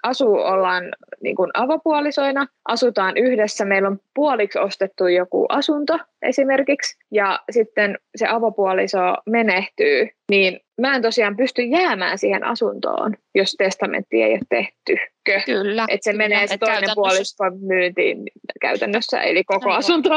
asuu 0.03 0.35
ollaan 0.35 0.83
niin 1.23 1.35
kuin 1.35 1.51
avopuolisoina, 1.53 2.47
asutaan 2.65 3.17
yhdessä, 3.17 3.65
meillä 3.65 3.87
on 3.87 3.99
puoliksi 4.15 4.59
ostettu 4.59 5.07
joku 5.07 5.45
asunto 5.49 5.99
esimerkiksi, 6.21 6.97
ja 7.11 7.39
sitten 7.51 7.97
se 8.15 8.27
avopuoliso 8.27 8.99
menehtyy, 9.25 10.09
niin 10.31 10.59
mä 10.81 10.95
en 10.95 11.01
tosiaan 11.01 11.37
pysty 11.37 11.61
jäämään 11.61 12.17
siihen 12.17 12.43
asuntoon, 12.43 13.15
jos 13.35 13.55
testamentti 13.57 14.21
ei 14.21 14.31
ole 14.31 14.39
tehty. 14.49 14.97
Kyllä. 15.45 15.85
Että 15.89 16.03
se 16.03 16.11
kyllä. 16.11 16.23
menee 16.23 16.47
se 16.47 16.57
toinen 16.57 16.89
puolisko 16.95 17.43
myyntiin 17.67 18.17
käytännössä, 18.61 19.21
eli 19.21 19.43
koko 19.43 19.69
no, 19.69 19.75
asunto. 19.75 20.09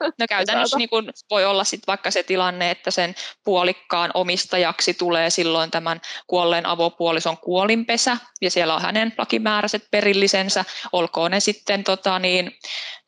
No 0.00 0.26
käytännössä 0.28 0.78
niin 0.78 0.88
kun 0.88 1.10
voi 1.30 1.44
olla 1.44 1.64
sit 1.64 1.80
vaikka 1.86 2.10
se 2.10 2.22
tilanne, 2.22 2.70
että 2.70 2.90
sen 2.90 3.14
puolikkaan 3.44 4.10
omistajaksi 4.14 4.94
tulee 4.94 5.30
silloin 5.30 5.70
tämän 5.70 6.00
kuolleen 6.26 6.66
avopuolison 6.66 7.38
kuolinpesä, 7.38 8.16
ja 8.40 8.50
siellä 8.50 8.74
on 8.74 8.82
hänen 8.82 9.12
lakimääräiset 9.18 9.84
perillisensä, 9.90 10.64
olkoon 10.92 11.30
ne 11.30 11.40
sitten, 11.40 11.84
tota, 11.84 12.18
niin, 12.18 12.52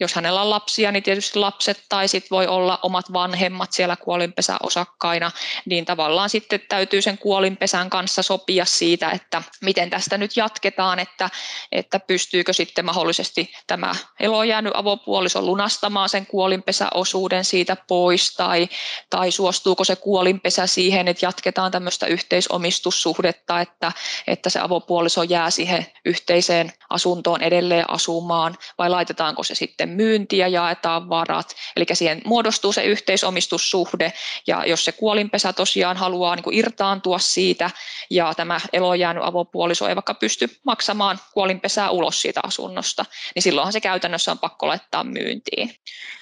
jos 0.00 0.14
hänellä 0.14 0.42
on 0.42 0.50
lapsia, 0.50 0.92
niin 0.92 1.02
tietysti 1.02 1.38
lapset, 1.38 1.84
tai 1.88 2.08
sitten 2.08 2.30
voi 2.30 2.46
olla 2.46 2.78
omat 2.82 3.12
vanhemmat 3.12 3.72
siellä 3.72 3.96
kuolinpesäosakkaina, 3.96 5.30
niin 5.64 5.84
tavallaan 5.84 6.30
sitten 6.30 6.60
täytyy 6.68 7.02
sen 7.02 7.18
kuolinpesän 7.18 7.90
kanssa 7.90 8.22
sopia 8.22 8.64
siitä, 8.64 9.10
että 9.10 9.31
miten 9.60 9.90
tästä 9.90 10.18
nyt 10.18 10.36
jatketaan, 10.36 10.98
että, 10.98 11.30
että 11.72 12.00
pystyykö 12.00 12.52
sitten 12.52 12.84
mahdollisesti 12.84 13.52
tämä 13.66 13.94
elojäänyt 14.20 14.72
avopuoliso 14.76 15.42
lunastamaan 15.42 16.08
sen 16.08 16.26
kuolinpesäosuuden 16.26 17.44
siitä 17.44 17.76
pois, 17.88 18.34
tai, 18.34 18.68
tai 19.10 19.30
suostuuko 19.30 19.84
se 19.84 19.96
kuolinpesä 19.96 20.66
siihen, 20.66 21.08
että 21.08 21.26
jatketaan 21.26 21.70
tämmöistä 21.70 22.06
yhteisomistussuhdetta, 22.06 23.60
että, 23.60 23.92
että 24.26 24.50
se 24.50 24.60
avopuoliso 24.60 25.22
jää 25.22 25.50
siihen 25.50 25.86
yhteiseen 26.04 26.72
asuntoon 26.90 27.42
edelleen 27.42 27.90
asumaan, 27.90 28.56
vai 28.78 28.90
laitetaanko 28.90 29.42
se 29.42 29.54
sitten 29.54 29.88
myyntiä, 29.88 30.48
jaetaan 30.48 31.08
varat, 31.08 31.56
eli 31.76 31.84
siihen 31.92 32.22
muodostuu 32.24 32.72
se 32.72 32.84
yhteisomistussuhde, 32.84 34.12
ja 34.46 34.66
jos 34.66 34.84
se 34.84 34.92
kuolinpesä 34.92 35.52
tosiaan 35.52 35.96
haluaa 35.96 36.36
niin 36.36 36.44
kuin 36.44 36.56
irtaantua 36.56 37.18
siitä, 37.18 37.70
ja 38.10 38.34
tämä 38.34 38.60
elojäänyt 38.72 39.21
avopuoliso 39.24 39.88
ei 39.88 39.96
vaikka 39.96 40.14
pysty 40.14 40.48
maksamaan 40.64 41.18
kuolinpesää 41.34 41.90
ulos 41.90 42.22
siitä 42.22 42.40
asunnosta, 42.42 43.04
niin 43.34 43.42
silloinhan 43.42 43.72
se 43.72 43.80
käytännössä 43.80 44.30
on 44.30 44.38
pakko 44.38 44.66
laittaa 44.66 45.04
myyntiin. 45.04 45.70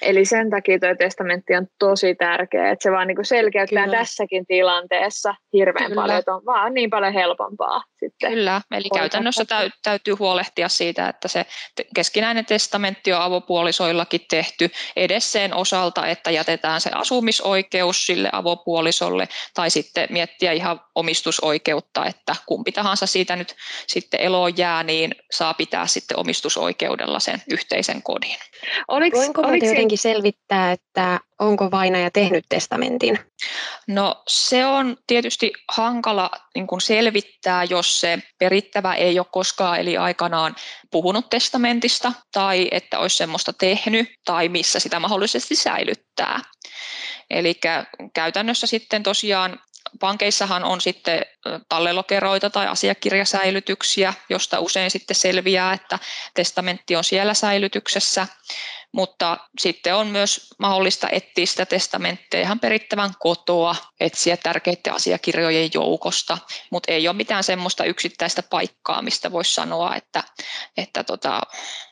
Eli 0.02 0.24
sen 0.24 0.50
takia 0.50 0.78
tuo 0.78 0.88
testamentti 0.98 1.56
on 1.56 1.66
tosi 1.78 2.14
tärkeä, 2.14 2.70
että 2.70 2.82
se 2.82 2.92
vaan 2.92 3.08
niin 3.08 3.24
selkeyttää 3.24 3.84
Kyllä. 3.84 3.98
tässäkin 3.98 4.46
tilanteessa 4.46 5.34
hirveän 5.52 5.86
Kyllä. 5.90 6.02
paljon, 6.02 6.18
että 6.18 6.34
on 6.34 6.46
vaan 6.46 6.74
niin 6.74 6.90
paljon 6.90 7.12
helpompaa 7.12 7.82
sitten. 8.00 8.32
Kyllä, 8.32 8.60
eli 8.70 8.82
hoitaa. 8.82 8.98
käytännössä 8.98 9.44
täy- 9.44 9.70
täytyy 9.82 10.14
huolehtia 10.14 10.68
siitä, 10.68 11.08
että 11.08 11.28
se 11.28 11.46
keskinäinen 11.94 12.46
testamentti 12.46 13.12
on 13.12 13.22
avopuolisoillakin 13.22 14.20
tehty 14.30 14.70
edes 14.96 15.32
sen 15.32 15.54
osalta, 15.54 16.06
että 16.06 16.30
jätetään 16.30 16.80
se 16.80 16.90
asumisoikeus 16.94 18.06
sille 18.06 18.28
avopuolisolle 18.32 19.28
tai 19.54 19.70
sitten 19.70 20.08
miettiä 20.10 20.52
ihan 20.52 20.80
omistusoikeutta, 20.94 22.06
että 22.06 22.36
kumpi 22.46 22.72
tahansa 22.72 22.89
tahansa 22.90 23.06
siitä 23.06 23.36
nyt 23.36 23.56
sitten 23.86 24.20
eloon 24.20 24.56
jää, 24.56 24.82
niin 24.82 25.14
saa 25.32 25.54
pitää 25.54 25.86
sitten 25.86 26.18
omistusoikeudella 26.18 27.20
sen 27.20 27.42
yhteisen 27.50 28.02
kodin. 28.02 28.36
Oliko, 28.88 29.18
Voinko 29.18 29.42
oliko 29.42 29.66
jotenkin 29.66 29.98
selvittää, 29.98 30.72
että 30.72 31.20
onko 31.38 31.70
vainaja 31.70 32.10
tehnyt 32.10 32.44
testamentin? 32.48 33.18
No 33.88 34.22
se 34.28 34.66
on 34.66 34.96
tietysti 35.06 35.52
hankala 35.72 36.30
niin 36.54 36.66
kuin 36.66 36.80
selvittää, 36.80 37.64
jos 37.64 38.00
se 38.00 38.18
perittävä 38.38 38.94
ei 38.94 39.18
ole 39.18 39.26
koskaan 39.32 39.80
eli 39.80 39.96
aikanaan 39.96 40.56
puhunut 40.90 41.30
testamentista 41.30 42.12
tai 42.32 42.68
että 42.70 42.98
olisi 42.98 43.16
semmoista 43.16 43.52
tehnyt 43.52 44.08
tai 44.24 44.48
missä 44.48 44.80
sitä 44.80 45.00
mahdollisesti 45.00 45.54
säilyttää. 45.54 46.40
Eli 47.30 47.54
käytännössä 48.14 48.66
sitten 48.66 49.02
tosiaan 49.02 49.58
pankeissahan 50.00 50.64
on 50.64 50.80
sitten 50.80 51.26
tallelokeroita 51.68 52.50
tai 52.50 52.66
asiakirjasäilytyksiä, 52.66 54.14
josta 54.28 54.60
usein 54.60 54.90
sitten 54.90 55.16
selviää, 55.16 55.72
että 55.72 55.98
testamentti 56.34 56.96
on 56.96 57.04
siellä 57.04 57.34
säilytyksessä, 57.34 58.26
mutta 58.92 59.38
sitten 59.58 59.94
on 59.94 60.06
myös 60.06 60.50
mahdollista 60.58 61.08
etsiä 61.12 61.46
sitä 61.46 61.66
testamentteja 61.66 62.42
ihan 62.42 62.60
perittävän 62.60 63.10
kotoa, 63.18 63.76
etsiä 64.00 64.36
tärkeiden 64.36 64.94
asiakirjojen 64.94 65.70
joukosta, 65.74 66.38
mutta 66.70 66.92
ei 66.92 67.08
ole 67.08 67.16
mitään 67.16 67.44
semmoista 67.44 67.84
yksittäistä 67.84 68.42
paikkaa, 68.42 69.02
mistä 69.02 69.32
voisi 69.32 69.54
sanoa, 69.54 69.96
että, 69.96 70.24
että 70.76 71.04
tota, 71.04 71.40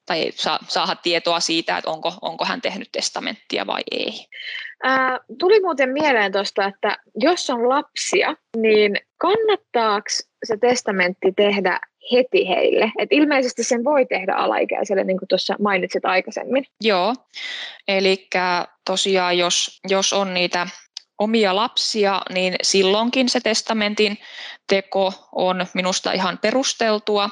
tai 0.08 0.30
saa, 0.34 0.58
saada 0.68 0.96
tietoa 0.96 1.40
siitä, 1.40 1.78
että 1.78 1.90
onko, 1.90 2.12
onko 2.22 2.44
hän 2.44 2.60
tehnyt 2.60 2.88
testamenttia 2.92 3.66
vai 3.66 3.82
ei. 3.90 4.26
Ää, 4.82 5.18
tuli 5.38 5.60
muuten 5.60 5.88
mieleen 5.88 6.32
tuosta, 6.32 6.64
että 6.64 6.98
jos 7.14 7.50
on 7.50 7.68
lapsia, 7.68 8.34
niin 8.56 8.96
kannattaako 9.18 10.08
se 10.44 10.56
testamentti 10.56 11.32
tehdä 11.36 11.80
heti 12.12 12.48
heille? 12.48 12.92
Et 12.98 13.08
ilmeisesti 13.12 13.64
sen 13.64 13.84
voi 13.84 14.06
tehdä 14.06 14.34
alaikäiselle, 14.34 15.04
niin 15.04 15.18
kuin 15.18 15.28
tuossa 15.28 15.56
mainitsit 15.60 16.04
aikaisemmin. 16.04 16.64
Joo, 16.80 17.14
eli 17.88 18.28
tosiaan 18.86 19.38
jos, 19.38 19.80
jos 19.88 20.12
on 20.12 20.34
niitä 20.34 20.66
omia 21.18 21.56
lapsia, 21.56 22.22
niin 22.30 22.56
silloinkin 22.62 23.28
se 23.28 23.40
testamentin 23.40 24.18
teko 24.66 25.28
on 25.32 25.66
minusta 25.75 26.12
ihan 26.12 26.38
perusteltua, 26.38 27.30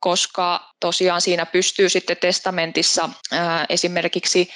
koska 0.00 0.72
tosiaan 0.80 1.20
siinä 1.20 1.46
pystyy 1.46 1.88
sitten 1.88 2.16
testamentissa 2.16 3.08
ää, 3.32 3.66
esimerkiksi 3.68 4.50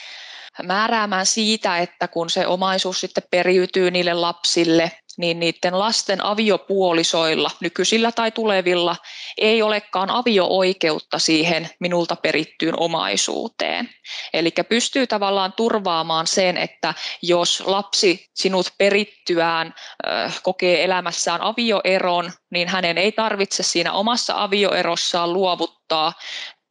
määräämään 0.62 1.26
siitä, 1.26 1.78
että 1.78 2.08
kun 2.08 2.30
se 2.30 2.46
omaisuus 2.46 3.00
sitten 3.00 3.24
periytyy 3.30 3.90
niille 3.90 4.14
lapsille, 4.14 4.92
niin 5.20 5.40
niiden 5.40 5.78
lasten 5.78 6.24
aviopuolisoilla, 6.24 7.50
nykyisillä 7.60 8.12
tai 8.12 8.30
tulevilla, 8.30 8.96
ei 9.38 9.62
olekaan 9.62 10.10
avio-oikeutta 10.10 11.18
siihen 11.18 11.68
minulta 11.80 12.16
perittyyn 12.16 12.74
omaisuuteen. 12.80 13.90
Eli 14.32 14.52
pystyy 14.68 15.06
tavallaan 15.06 15.52
turvaamaan 15.52 16.26
sen, 16.26 16.56
että 16.56 16.94
jos 17.22 17.62
lapsi 17.66 18.26
sinut 18.34 18.66
perittyään 18.78 19.74
äh, 20.06 20.40
kokee 20.42 20.84
elämässään 20.84 21.40
avioeron, 21.40 22.32
niin 22.50 22.68
hänen 22.68 22.98
ei 22.98 23.12
tarvitse 23.12 23.62
siinä 23.62 23.92
omassa 23.92 24.42
avioerossaan 24.42 25.32
luovuttaa 25.32 26.12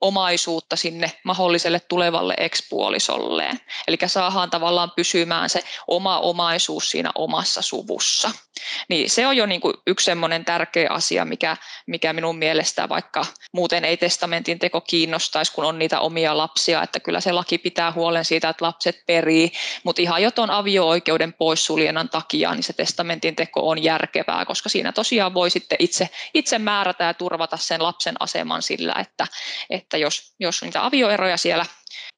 omaisuutta 0.02 0.76
sinne 0.76 1.12
mahdolliselle 1.24 1.80
tulevalle 1.80 2.34
ekspuolisolleen. 2.38 3.60
Eli 3.88 3.98
saadaan 4.06 4.50
tavallaan 4.50 4.92
pysymään 4.96 5.50
se 5.50 5.64
oma 5.88 6.20
omaisuus 6.20 6.90
siinä 6.90 7.12
omassa 7.16 7.62
suvussa. 7.62 8.32
Niin 8.90 9.10
se 9.10 9.28
on 9.28 9.38
jo 9.38 9.46
niin 9.46 9.62
kuin 9.62 9.74
yksi 9.88 10.06
semmoinen 10.06 10.46
tärkeä 10.46 10.90
asia, 10.90 11.26
mikä, 11.26 11.58
mikä 11.88 12.14
minun 12.14 12.38
mielestä 12.38 12.90
vaikka 12.90 13.26
muuten 13.52 13.86
ei 13.86 13.98
testamentin 13.98 14.60
teko 14.60 14.82
kiinnostaisi, 14.82 15.52
kun 15.52 15.66
on 15.66 15.80
niitä 15.80 16.00
omia 16.00 16.38
lapsia, 16.38 16.84
että 16.84 17.00
kyllä 17.00 17.22
se 17.22 17.32
laki 17.32 17.58
pitää 17.58 17.92
huolen 17.92 18.26
siitä, 18.26 18.50
että 18.50 18.66
lapset 18.66 19.04
perii, 19.06 19.52
mutta 19.84 20.02
ihan 20.02 20.24
jo 20.24 20.32
tuon 20.32 20.50
avio-oikeuden 20.50 21.34
poissuljennan 21.34 22.10
takia, 22.10 22.54
niin 22.54 22.64
se 22.64 22.74
testamentin 22.74 23.36
teko 23.36 23.70
on 23.70 23.84
järkevää, 23.84 24.46
koska 24.46 24.70
siinä 24.70 24.92
tosiaan 24.92 25.34
voi 25.34 25.50
sitten 25.50 25.78
itse, 25.80 26.10
itse 26.34 26.60
määrätä 26.60 27.04
ja 27.04 27.14
turvata 27.14 27.58
sen 27.58 27.84
lapsen 27.84 28.16
aseman 28.20 28.62
sillä, 28.62 28.94
että, 29.00 29.28
että 29.70 29.98
jos, 29.98 30.34
jos 30.40 30.62
niitä 30.62 30.86
avioeroja 30.86 31.38
siellä 31.38 31.66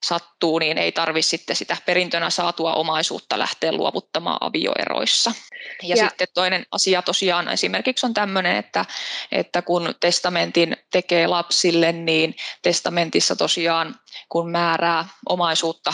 sattuu, 0.05 0.59
niin 0.59 0.77
ei 0.77 0.91
tarvitse 0.91 1.29
sitten 1.29 1.55
sitä 1.55 1.77
perintönä 1.85 2.29
saatua 2.29 2.73
omaisuutta 2.73 3.39
lähteä 3.39 3.71
luovuttamaan 3.71 4.37
avioeroissa. 4.41 5.31
Ja, 5.83 5.95
ja 5.95 6.07
sitten 6.07 6.27
toinen 6.33 6.65
asia 6.71 7.01
tosiaan 7.01 7.49
esimerkiksi 7.49 8.05
on 8.05 8.13
tämmöinen, 8.13 8.55
että, 8.55 8.85
että 9.31 9.61
kun 9.61 9.95
testamentin 9.99 10.77
tekee 10.91 11.27
lapsille, 11.27 11.91
niin 11.91 12.35
testamentissa 12.61 13.35
tosiaan 13.35 13.95
kun 14.29 14.51
määrää 14.51 15.07
omaisuutta 15.29 15.93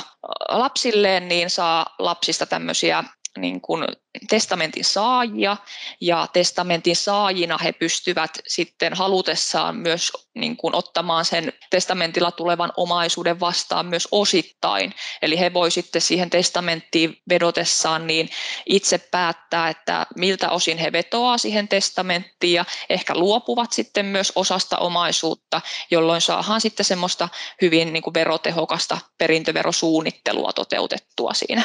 lapsilleen, 0.49 1.27
niin 1.27 1.49
saa 1.49 1.95
lapsista 1.99 2.45
tämmöisiä 2.45 3.03
niin 3.37 3.61
kuin 3.61 3.85
testamentin 4.29 4.85
saajia 4.85 5.57
ja 6.01 6.27
testamentin 6.33 6.95
saajina 6.95 7.57
he 7.57 7.71
pystyvät 7.71 8.31
sitten 8.47 8.93
halutessaan 8.93 9.75
myös 9.75 10.11
niin 10.35 10.57
kuin 10.57 10.75
ottamaan 10.75 11.25
sen 11.25 11.53
testamentilla 11.69 12.31
tulevan 12.31 12.73
omaisuuden 12.77 13.39
vastaan 13.39 13.85
myös 13.85 14.07
osittain. 14.11 14.93
Eli 15.21 15.39
he 15.39 15.53
voi 15.53 15.71
sitten 15.71 16.01
siihen 16.01 16.29
testamenttiin 16.29 17.21
vedotessaan 17.29 18.07
niin 18.07 18.29
itse 18.65 18.97
päättää, 18.97 19.69
että 19.69 20.05
miltä 20.15 20.49
osin 20.49 20.77
he 20.77 20.91
vetoaa 20.91 21.37
siihen 21.37 21.67
testamenttiin 21.67 22.53
ja 22.53 22.65
ehkä 22.89 23.15
luopuvat 23.15 23.73
sitten 23.73 24.05
myös 24.05 24.31
osasta 24.35 24.77
omaisuutta, 24.77 25.61
jolloin 25.91 26.21
saadaan 26.21 26.61
sitten 26.61 26.85
semmoista 26.85 27.29
hyvin 27.61 27.93
niin 27.93 28.03
kuin 28.03 28.13
verotehokasta 28.13 28.97
perintöverosuunnittelua 29.17 30.53
toteutettua 30.53 31.33
siinä 31.33 31.63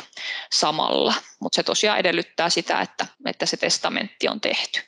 samalla. 0.52 1.14
Mutta 1.40 1.56
se 1.56 1.62
tosiaan 1.62 1.98
edellyttää 1.98 2.41
sitä, 2.48 2.80
että, 2.80 3.06
että 3.26 3.46
se 3.46 3.56
testamentti 3.56 4.28
on 4.28 4.40
tehty. 4.40 4.80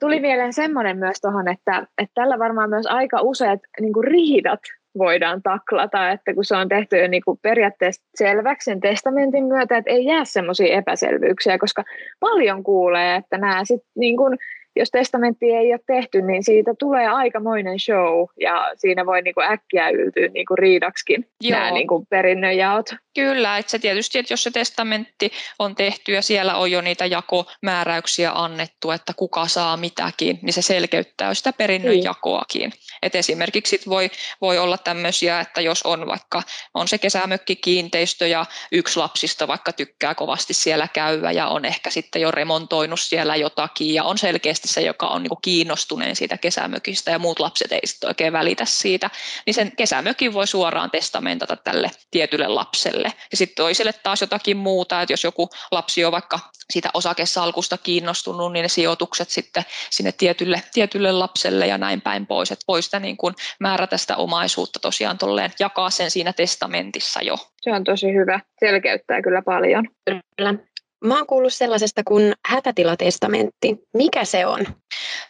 Tuli 0.00 0.20
mieleen 0.20 0.52
semmoinen 0.52 0.98
myös 0.98 1.20
tuohon, 1.20 1.48
että, 1.48 1.86
että 1.98 2.12
tällä 2.14 2.38
varmaan 2.38 2.70
myös 2.70 2.86
aika 2.86 3.20
useat 3.20 3.60
niin 3.80 3.92
riidat 4.04 4.60
voidaan 4.98 5.42
taklata, 5.42 6.10
että 6.10 6.34
kun 6.34 6.44
se 6.44 6.56
on 6.56 6.68
tehty 6.68 6.98
jo 6.98 7.08
niin 7.08 7.22
kuin 7.24 7.38
periaatteessa 7.42 8.02
selväksi 8.14 8.64
sen 8.64 8.80
testamentin 8.80 9.44
myötä, 9.44 9.76
että 9.76 9.90
ei 9.90 10.04
jää 10.04 10.24
semmoisia 10.24 10.76
epäselvyyksiä, 10.76 11.58
koska 11.58 11.84
paljon 12.20 12.62
kuulee, 12.62 13.16
että 13.16 13.38
nämä 13.38 13.64
sitten 13.64 13.90
niin 13.94 14.16
kuin 14.16 14.38
jos 14.76 14.90
testamentti 14.90 15.50
ei 15.50 15.72
ole 15.72 15.80
tehty, 15.86 16.22
niin 16.22 16.44
siitä 16.44 16.74
tulee 16.78 17.06
aikamoinen 17.06 17.78
show 17.78 18.26
ja 18.40 18.72
siinä 18.76 19.06
voi 19.06 19.22
niinku 19.22 19.40
äkkiä 19.40 19.90
yltyä 19.90 20.28
niinku 20.28 20.56
riidaksikin 20.56 21.26
Joo. 21.40 21.58
nämä 21.58 21.70
niinku 21.70 22.06
perinnönjaot. 22.10 22.86
Kyllä, 23.14 23.58
että 23.58 23.70
se 23.70 23.78
tietysti, 23.78 24.18
että 24.18 24.32
jos 24.32 24.42
se 24.42 24.50
testamentti 24.50 25.32
on 25.58 25.74
tehty 25.74 26.12
ja 26.12 26.22
siellä 26.22 26.54
on 26.54 26.70
jo 26.70 26.80
niitä 26.80 27.06
jakomääräyksiä 27.06 28.32
annettu, 28.34 28.90
että 28.90 29.12
kuka 29.14 29.48
saa 29.48 29.76
mitäkin, 29.76 30.38
niin 30.42 30.52
se 30.52 30.62
selkeyttää 30.62 31.34
sitä 31.34 31.52
perinnönjakoakin. 31.52 32.60
Niin. 32.60 32.72
Et 33.02 33.14
esimerkiksi 33.14 33.80
voi, 33.88 34.10
voi 34.40 34.58
olla 34.58 34.78
tämmöisiä, 34.78 35.40
että 35.40 35.60
jos 35.60 35.82
on 35.82 36.06
vaikka 36.06 36.42
on 36.74 36.88
se 36.88 36.98
kesämökkikiinteistö 36.98 38.26
ja 38.26 38.46
yksi 38.72 38.98
lapsista 38.98 39.48
vaikka 39.48 39.72
tykkää 39.72 40.14
kovasti 40.14 40.54
siellä 40.54 40.88
käydä 40.88 41.30
ja 41.30 41.48
on 41.48 41.64
ehkä 41.64 41.90
sitten 41.90 42.22
jo 42.22 42.30
remontoinut 42.30 43.00
siellä 43.00 43.36
jotakin 43.36 43.94
ja 43.94 44.04
on 44.04 44.18
selkeästi 44.18 44.68
se, 44.68 44.80
joka 44.80 45.06
on 45.06 45.22
niin 45.22 45.42
kiinnostuneen 45.42 46.16
siitä 46.16 46.38
kesämökistä 46.38 47.10
ja 47.10 47.18
muut 47.18 47.40
lapset 47.40 47.72
ei 47.72 47.80
sitten 47.84 48.08
oikein 48.08 48.32
välitä 48.32 48.64
siitä, 48.64 49.10
niin 49.46 49.54
sen 49.54 49.76
kesämökin 49.76 50.32
voi 50.32 50.46
suoraan 50.46 50.90
testamentata 50.90 51.56
tälle 51.56 51.90
tietylle 52.10 52.48
lapselle. 52.48 53.01
Ja 53.30 53.36
sitten 53.36 53.56
toiselle 53.56 53.92
taas 53.92 54.20
jotakin 54.20 54.56
muuta, 54.56 55.02
että 55.02 55.12
jos 55.12 55.24
joku 55.24 55.48
lapsi 55.70 56.04
on 56.04 56.12
vaikka 56.12 56.38
siitä 56.70 56.90
osakesalkusta 56.94 57.78
kiinnostunut, 57.78 58.52
niin 58.52 58.62
ne 58.62 58.68
sijoitukset 58.68 59.30
sitten 59.30 59.62
sinne 59.90 60.12
tietylle, 60.12 60.62
tietylle 60.72 61.12
lapselle 61.12 61.66
ja 61.66 61.78
näin 61.78 62.00
päin 62.00 62.26
pois, 62.26 62.52
että 62.52 62.64
voi 62.68 62.82
sitä 62.82 63.00
niin 63.00 63.16
kuin 63.16 63.34
määrätä 63.60 63.96
sitä 63.96 64.16
omaisuutta 64.16 64.78
tosiaan 64.80 65.18
tolleen, 65.18 65.50
jakaa 65.60 65.90
sen 65.90 66.10
siinä 66.10 66.32
testamentissa 66.32 67.20
jo. 67.22 67.36
Se 67.60 67.72
on 67.72 67.84
tosi 67.84 68.14
hyvä, 68.14 68.40
selkeyttää 68.60 69.22
kyllä 69.22 69.42
paljon. 69.42 69.88
Kyllä. 70.36 70.54
Mä 71.02 71.16
oon 71.16 71.26
kuullut 71.26 71.54
sellaisesta 71.54 72.02
kuin 72.04 72.32
hätätilatestamentti. 72.48 73.76
Mikä 73.94 74.24
se 74.24 74.46
on? 74.46 74.66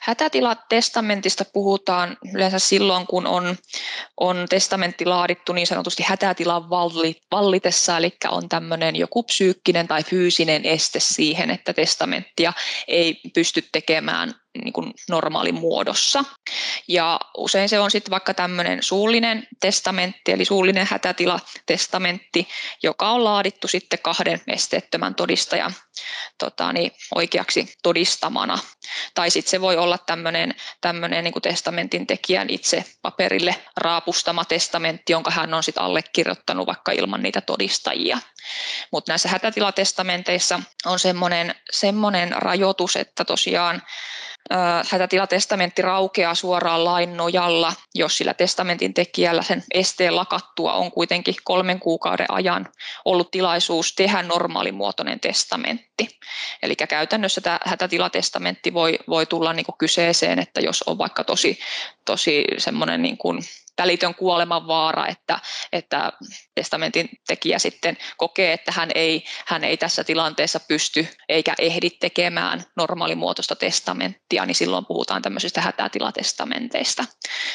Hätätilatestamentista 0.00 1.44
puhutaan 1.52 2.16
yleensä 2.35 2.58
silloin, 2.58 3.06
kun 3.06 3.26
on, 3.26 3.56
on 4.20 4.46
testamentti 4.48 5.06
laadittu 5.06 5.52
niin 5.52 5.66
sanotusti 5.66 6.02
hätätilan 6.06 6.70
vallitessa, 7.30 7.96
eli 7.96 8.16
on 8.30 8.48
tämmöinen 8.48 8.96
joku 8.96 9.22
psyykkinen 9.22 9.88
tai 9.88 10.02
fyysinen 10.02 10.64
este 10.64 11.00
siihen, 11.00 11.50
että 11.50 11.72
testamenttia 11.72 12.52
ei 12.88 13.20
pysty 13.35 13.64
tekemään 13.72 14.35
niin 14.64 14.72
kuin 14.72 14.94
normaalin 15.08 15.54
muodossa. 15.54 16.24
Ja 16.88 17.20
usein 17.36 17.68
se 17.68 17.80
on 17.80 17.90
sitten 17.90 18.10
vaikka 18.10 18.34
tämmöinen 18.34 18.82
suullinen 18.82 19.48
testamentti, 19.60 20.32
eli 20.32 20.44
suullinen 20.44 20.86
hätätilatestamentti, 20.90 22.48
joka 22.82 23.10
on 23.10 23.24
laadittu 23.24 23.68
sitten 23.68 23.98
kahden 24.02 24.40
esteettömän 24.46 25.14
todistajan 25.14 25.74
tota, 26.38 26.72
niin, 26.72 26.92
oikeaksi 27.14 27.74
todistamana. 27.82 28.58
Tai 29.14 29.30
sitten 29.30 29.50
se 29.50 29.60
voi 29.60 29.76
olla 29.76 29.98
tämmöinen, 29.98 30.54
tämmöinen 30.80 31.24
niin 31.24 31.32
kuin 31.32 31.42
testamentin 31.42 32.06
tekijän 32.06 32.50
itse 32.50 32.84
paperille 33.02 33.56
raapustama 33.76 34.44
testamentti, 34.44 35.12
jonka 35.12 35.30
hän 35.30 35.54
on 35.54 35.62
sitten 35.62 35.82
allekirjoittanut 35.82 36.66
vaikka 36.66 36.92
ilman 36.92 37.22
niitä 37.22 37.40
todistajia. 37.40 38.18
Mutta 38.92 39.12
näissä 39.12 39.28
hätätilatestamenteissa 39.28 40.60
on 40.86 40.98
semmoinen, 40.98 41.54
semmoinen 41.70 42.32
rajoitus, 42.32 42.96
että 42.96 43.24
tosiaan 43.24 43.82
hätätilatestamentti 44.90 45.82
raukeaa 45.82 46.34
suoraan 46.34 46.84
lain 46.84 47.16
nojalla, 47.16 47.72
jos 47.94 48.18
sillä 48.18 48.34
testamentin 48.34 48.94
tekijällä 48.94 49.42
sen 49.42 49.64
esteen 49.74 50.16
lakattua 50.16 50.72
on 50.72 50.92
kuitenkin 50.92 51.34
kolmen 51.44 51.80
kuukauden 51.80 52.26
ajan 52.28 52.68
ollut 53.04 53.30
tilaisuus 53.30 53.94
tehdä 53.94 54.22
normaalimuotoinen 54.22 55.20
testamentti. 55.20 56.08
Eli 56.62 56.76
käytännössä 56.76 57.40
tämä 57.40 57.58
hätätilatestamentti 57.64 58.74
voi, 58.74 58.98
voi 59.08 59.26
tulla 59.26 59.52
niin 59.52 59.66
kyseeseen, 59.78 60.38
että 60.38 60.60
jos 60.60 60.82
on 60.82 60.98
vaikka 60.98 61.24
tosi, 61.24 61.58
tosi 62.04 62.44
semmoinen 62.58 63.02
niin 63.02 63.18
kuin 63.18 63.38
välitön 63.78 64.14
kuoleman 64.14 64.66
vaara, 64.66 65.06
että, 65.06 65.38
että 65.72 66.12
testamentin 66.54 67.08
tekijä 67.26 67.58
sitten 67.58 67.96
kokee, 68.16 68.52
että 68.52 68.72
hän 68.72 68.90
ei, 68.94 69.24
hän 69.46 69.64
ei 69.64 69.76
tässä 69.76 70.04
tilanteessa 70.04 70.61
pysty 70.68 71.08
eikä 71.28 71.54
ehdi 71.58 71.90
tekemään 71.90 72.64
normaalimuotoista 72.76 73.56
testamenttia, 73.56 74.46
niin 74.46 74.54
silloin 74.54 74.87
puhutaan 74.87 75.22
tämmöisistä 75.22 75.61
hätätilatestamenteista. 75.61 77.04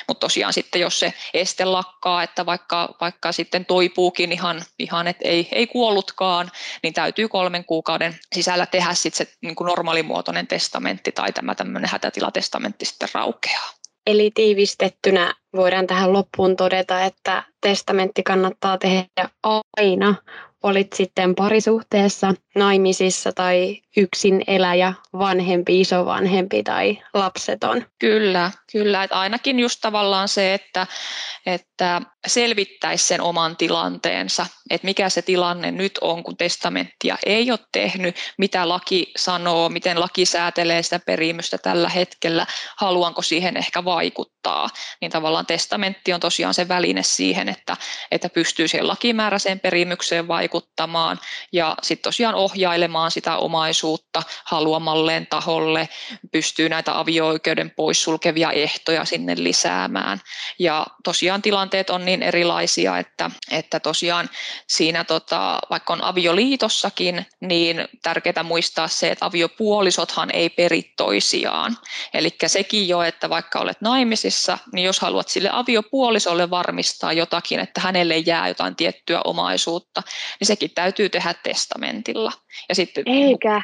Mutta 0.07 0.19
tosiaan 0.19 0.53
sitten, 0.53 0.81
jos 0.81 0.99
se 0.99 1.13
este 1.33 1.65
lakkaa, 1.65 2.23
että 2.23 2.45
vaikka, 2.45 2.95
vaikka 3.01 3.31
sitten 3.31 3.65
toipuukin 3.65 4.31
ihan, 4.31 4.61
ihan 4.79 5.07
että 5.07 5.27
ei, 5.27 5.47
ei 5.51 5.67
kuollutkaan, 5.67 6.51
niin 6.83 6.93
täytyy 6.93 7.27
kolmen 7.27 7.65
kuukauden 7.65 8.19
sisällä 8.35 8.65
tehdä 8.65 8.93
sitten 8.93 9.27
se 9.27 9.33
niin 9.41 9.55
kuin 9.55 9.65
normaalimuotoinen 9.65 10.47
testamentti 10.47 11.11
tai 11.11 11.33
tämä 11.33 11.55
tämmöinen 11.55 11.89
hätätilatestamentti 11.89 12.85
sitten 12.85 13.09
raukeaa. 13.13 13.77
Eli 14.07 14.31
tiivistettynä 14.35 15.33
voidaan 15.55 15.87
tähän 15.87 16.13
loppuun 16.13 16.55
todeta, 16.55 17.03
että 17.03 17.43
testamentti 17.61 18.23
kannattaa 18.23 18.77
tehdä 18.77 19.29
aina, 19.77 20.15
olit 20.63 20.93
sitten 20.93 21.35
parisuhteessa, 21.35 22.33
naimisissa 22.55 23.31
tai 23.31 23.81
yksin 23.97 24.43
eläjä, 24.47 24.93
vanhempi, 25.13 25.79
isovanhempi 25.79 26.63
tai 26.63 26.97
lapseton. 27.13 27.85
Kyllä, 27.99 28.51
kyllä. 28.71 29.03
Että 29.03 29.19
ainakin 29.19 29.59
just 29.59 29.79
tavallaan 29.81 30.27
se, 30.27 30.53
että, 30.53 30.87
että 31.45 32.01
selvittäisi 32.27 33.07
sen 33.07 33.21
oman 33.21 33.57
tilanteensa, 33.57 34.45
että 34.69 34.85
mikä 34.85 35.09
se 35.09 35.21
tilanne 35.21 35.71
nyt 35.71 35.97
on, 36.01 36.23
kun 36.23 36.37
testamenttia 36.37 37.17
ei 37.25 37.51
ole 37.51 37.59
tehnyt, 37.71 38.15
mitä 38.37 38.69
laki 38.69 39.11
sanoo, 39.17 39.69
miten 39.69 39.99
laki 39.99 40.25
säätelee 40.25 40.83
sitä 40.83 40.99
perimystä 40.99 41.57
tällä 41.57 41.89
hetkellä, 41.89 42.45
haluanko 42.77 43.21
siihen 43.21 43.57
ehkä 43.57 43.85
vaikuttaa. 43.85 44.36
Niin 45.01 45.11
tavallaan 45.11 45.45
testamentti 45.45 46.13
on 46.13 46.19
tosiaan 46.19 46.53
se 46.53 46.67
väline 46.67 47.03
siihen, 47.03 47.49
että, 47.49 47.77
että 48.11 48.29
pystyy 48.29 48.67
siihen 48.67 48.87
lakimääräiseen 48.87 49.59
perimykseen 49.59 50.27
vaikuttamaan 50.27 51.19
ja 51.51 51.75
sitten 51.81 52.03
tosiaan 52.03 52.35
ohjailemaan 52.35 53.11
sitä 53.11 53.37
omaisuutta 53.37 54.23
haluamalleen 54.43 55.27
taholle, 55.27 55.89
pystyy 56.31 56.69
näitä 56.69 56.99
avio-oikeuden 56.99 57.71
poissulkevia 57.71 58.51
ehtoja 58.51 59.05
sinne 59.05 59.35
lisäämään. 59.37 60.21
Ja 60.59 60.87
tosiaan 61.03 61.41
tilanteet 61.41 61.89
on 61.89 62.05
niin 62.05 62.23
erilaisia, 62.23 62.97
että, 62.97 63.31
että 63.51 63.79
tosiaan 63.79 64.29
siinä 64.67 65.03
tota, 65.03 65.59
vaikka 65.69 65.93
on 65.93 66.03
avioliitossakin, 66.03 67.25
niin 67.41 67.87
tärkeää 68.03 68.43
muistaa 68.43 68.87
se, 68.87 69.11
että 69.11 69.25
aviopuolisothan 69.25 70.31
ei 70.31 70.49
peri 70.49 70.93
toisiaan. 70.97 71.77
Eli 72.13 72.35
sekin 72.47 72.87
jo, 72.87 73.01
että 73.01 73.29
vaikka 73.29 73.59
olet 73.59 73.81
naimisissa, 73.81 74.36
niin 74.71 74.85
jos 74.85 74.99
haluat 74.99 75.27
sille 75.27 75.49
aviopuolisolle 75.51 76.49
varmistaa 76.49 77.13
jotakin, 77.13 77.59
että 77.59 77.81
hänelle 77.81 78.17
jää 78.17 78.47
jotain 78.47 78.75
tiettyä 78.75 79.21
omaisuutta, 79.23 80.03
niin 80.39 80.47
sekin 80.47 80.71
täytyy 80.75 81.09
tehdä 81.09 81.33
testamentilla. 81.33 82.31
Ja 82.69 82.75
sitten 82.75 83.03
Eikä, 83.07 83.61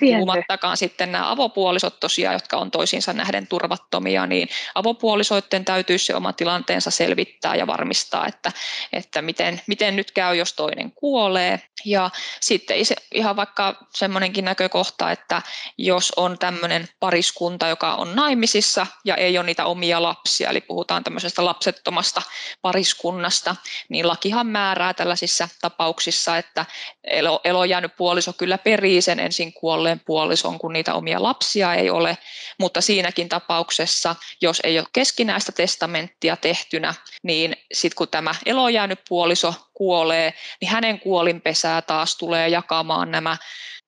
puhumattakaan 0.00 0.76
sitten 0.76 1.12
nämä 1.12 1.30
avopuolisot 1.30 2.00
tosiaan, 2.00 2.34
jotka 2.34 2.56
on 2.56 2.70
toisiinsa 2.70 3.12
nähden 3.12 3.46
turvattomia, 3.46 4.26
niin 4.26 4.48
avopuolisoiden 4.74 5.64
täytyy 5.64 5.98
se 5.98 6.14
oma 6.14 6.32
tilanteensa 6.32 6.90
selvittää 6.90 7.56
ja 7.56 7.66
varmistaa, 7.66 8.26
että, 8.26 8.52
että 8.92 9.22
miten, 9.22 9.60
miten 9.66 9.96
nyt 9.96 10.10
käy, 10.10 10.36
jos 10.36 10.52
toinen 10.52 10.92
kuolee. 10.92 11.60
Ja 11.84 12.10
sitten 12.40 12.76
ihan 13.14 13.36
vaikka 13.36 13.74
semmoinenkin 13.94 14.44
näkökohta, 14.44 15.10
että 15.10 15.42
jos 15.78 16.12
on 16.16 16.38
tämmöinen 16.38 16.88
pariskunta, 17.00 17.68
joka 17.68 17.94
on 17.94 18.16
naimisissa 18.16 18.86
ja 19.04 19.16
ei 19.16 19.38
ole 19.38 19.46
niitä 19.46 19.64
omia 19.64 20.02
lapsia, 20.02 20.15
eli 20.48 20.60
puhutaan 20.60 21.04
tämmöisestä 21.04 21.44
lapsettomasta 21.44 22.22
pariskunnasta, 22.62 23.56
niin 23.88 24.08
lakihan 24.08 24.46
määrää 24.46 24.94
tällaisissa 24.94 25.48
tapauksissa, 25.60 26.38
että 26.38 26.66
elo, 27.04 27.40
elojäänyt 27.44 27.96
puoliso 27.96 28.32
kyllä 28.32 28.58
perii 28.58 29.02
sen 29.02 29.20
ensin 29.20 29.52
kuolleen 29.52 30.00
puolison, 30.00 30.58
kun 30.58 30.72
niitä 30.72 30.94
omia 30.94 31.22
lapsia 31.22 31.74
ei 31.74 31.90
ole, 31.90 32.18
mutta 32.58 32.80
siinäkin 32.80 33.28
tapauksessa, 33.28 34.16
jos 34.40 34.60
ei 34.64 34.78
ole 34.78 34.86
keskinäistä 34.92 35.52
testamenttia 35.52 36.36
tehtynä, 36.36 36.94
niin 37.22 37.56
sitten 37.72 37.96
kun 37.96 38.08
tämä 38.08 38.34
elojäänyt 38.46 39.00
puoliso 39.08 39.54
kuolee, 39.74 40.34
niin 40.60 40.70
hänen 40.70 41.00
kuolinpesää 41.00 41.82
taas 41.82 42.16
tulee 42.16 42.48
jakamaan 42.48 43.10
nämä 43.10 43.36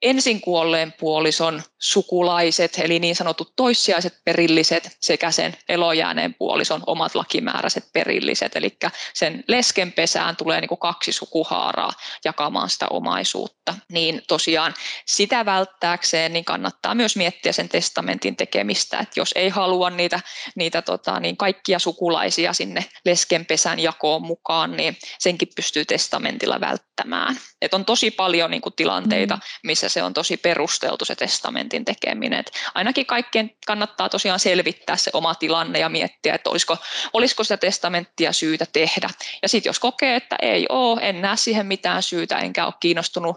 ensin 0.03 0.41
kuolleen 0.41 0.93
puolison 0.93 1.63
sukulaiset, 1.79 2.79
eli 2.79 2.99
niin 2.99 3.17
sanotut 3.17 3.53
toissijaiset 3.57 4.15
perilliset 4.25 4.97
sekä 5.01 5.31
sen 5.31 5.57
elojääneen 5.69 6.35
puolison 6.35 6.83
omat 6.87 7.15
lakimääräiset 7.15 7.85
perilliset. 7.93 8.57
Eli 8.57 8.77
sen 9.15 9.45
lesken 9.49 9.93
pesään 9.93 10.37
tulee 10.37 10.61
niin 10.61 10.69
kuin 10.69 10.79
kaksi 10.79 11.13
sukuhaaraa 11.13 11.93
jakamaan 12.25 12.71
sitä 12.71 12.87
omaisuutta. 12.91 13.75
Niin 13.93 14.23
tosiaan 14.29 14.75
sitä 15.07 15.47
välttääkseen 15.47 16.33
niin 16.33 16.45
kannattaa 16.45 16.95
myös 16.95 17.17
miettiä 17.17 17.53
sen 17.53 17.69
testamentin 17.69 18.37
tekemistä, 18.37 18.99
että 18.99 19.21
jos 19.21 19.31
ei 19.37 19.49
halua 19.49 19.91
niitä, 19.91 20.21
niitä 20.55 20.83
tota, 20.83 21.21
niin 21.21 21.37
kaikkia 21.37 21.79
sukulaisia 21.79 22.53
sinne 22.53 22.85
leskenpesän 23.05 23.79
jakoon 23.79 24.23
mukaan, 24.23 24.77
niin 24.77 24.97
senkin 25.19 25.49
pystyy 25.57 25.85
testamentilla 25.85 26.61
välttämään. 26.61 27.39
Et 27.63 27.75
on 27.75 27.85
tosi 27.85 28.11
paljon 28.11 28.51
niin 28.51 28.61
kuin, 28.61 28.75
tilanteita, 28.77 29.35
mm. 29.35 29.41
Missä 29.89 30.01
se 30.01 30.03
on 30.03 30.15
tosi 30.15 30.37
perusteltu 30.37 31.05
se 31.05 31.15
testamentin 31.15 31.85
tekeminen. 31.85 32.41
Et 32.41 32.53
ainakin 32.75 33.07
kaikkien 33.07 33.51
kannattaa 33.67 34.09
tosiaan 34.09 34.41
selvittää 34.41 34.97
se 34.97 35.11
oma 35.15 35.35
tilanne 35.35 35.79
ja 35.79 35.89
miettiä, 35.89 36.35
että 36.35 36.51
olisiko, 36.51 36.77
olisiko 37.13 37.45
sitä 37.45 37.57
testamenttia 37.57 38.33
syytä 38.33 38.67
tehdä. 38.73 39.11
Ja 39.43 39.49
sitten 39.49 39.71
jos 39.71 39.79
kokee, 39.79 40.17
että 40.17 40.37
ei 40.43 40.67
ole, 40.69 41.01
en 41.03 41.23
näe 41.23 41.37
siihen 41.37 41.67
mitään 41.67 42.03
syytä, 42.03 42.39
enkä 42.39 42.67
ole 42.67 42.75
kiinnostunut 42.81 43.37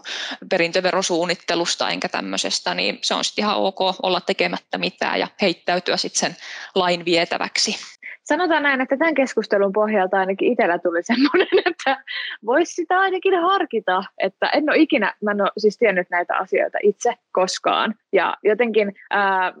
perintöverosuunnittelusta 0.50 1.88
enkä 1.88 2.08
tämmöisestä, 2.08 2.74
niin 2.74 2.98
se 3.02 3.14
on 3.14 3.24
sitten 3.24 3.42
ihan 3.42 3.56
ok 3.56 3.80
olla 4.02 4.20
tekemättä 4.20 4.78
mitään 4.78 5.20
ja 5.20 5.28
heittäytyä 5.40 5.96
sitten 5.96 6.20
sen 6.20 6.36
lain 6.74 7.04
vietäväksi 7.04 7.76
sanotaan 8.24 8.62
näin, 8.62 8.80
että 8.80 8.96
tämän 8.96 9.14
keskustelun 9.14 9.72
pohjalta 9.72 10.18
ainakin 10.18 10.52
itsellä 10.52 10.78
tuli 10.78 11.02
semmoinen, 11.02 11.48
että 11.70 12.04
voisi 12.46 12.74
sitä 12.74 13.00
ainakin 13.00 13.34
harkita, 13.40 14.04
että 14.18 14.48
en 14.48 14.70
ole 14.70 14.78
ikinä, 14.78 15.14
mä 15.22 15.30
en 15.30 15.40
ole 15.40 15.50
siis 15.58 15.78
tiennyt 15.78 16.10
näitä 16.10 16.36
asioita 16.36 16.78
itse 16.82 17.14
koskaan. 17.32 17.94
Ja 18.12 18.36
jotenkin 18.42 18.94
ää, 19.10 19.52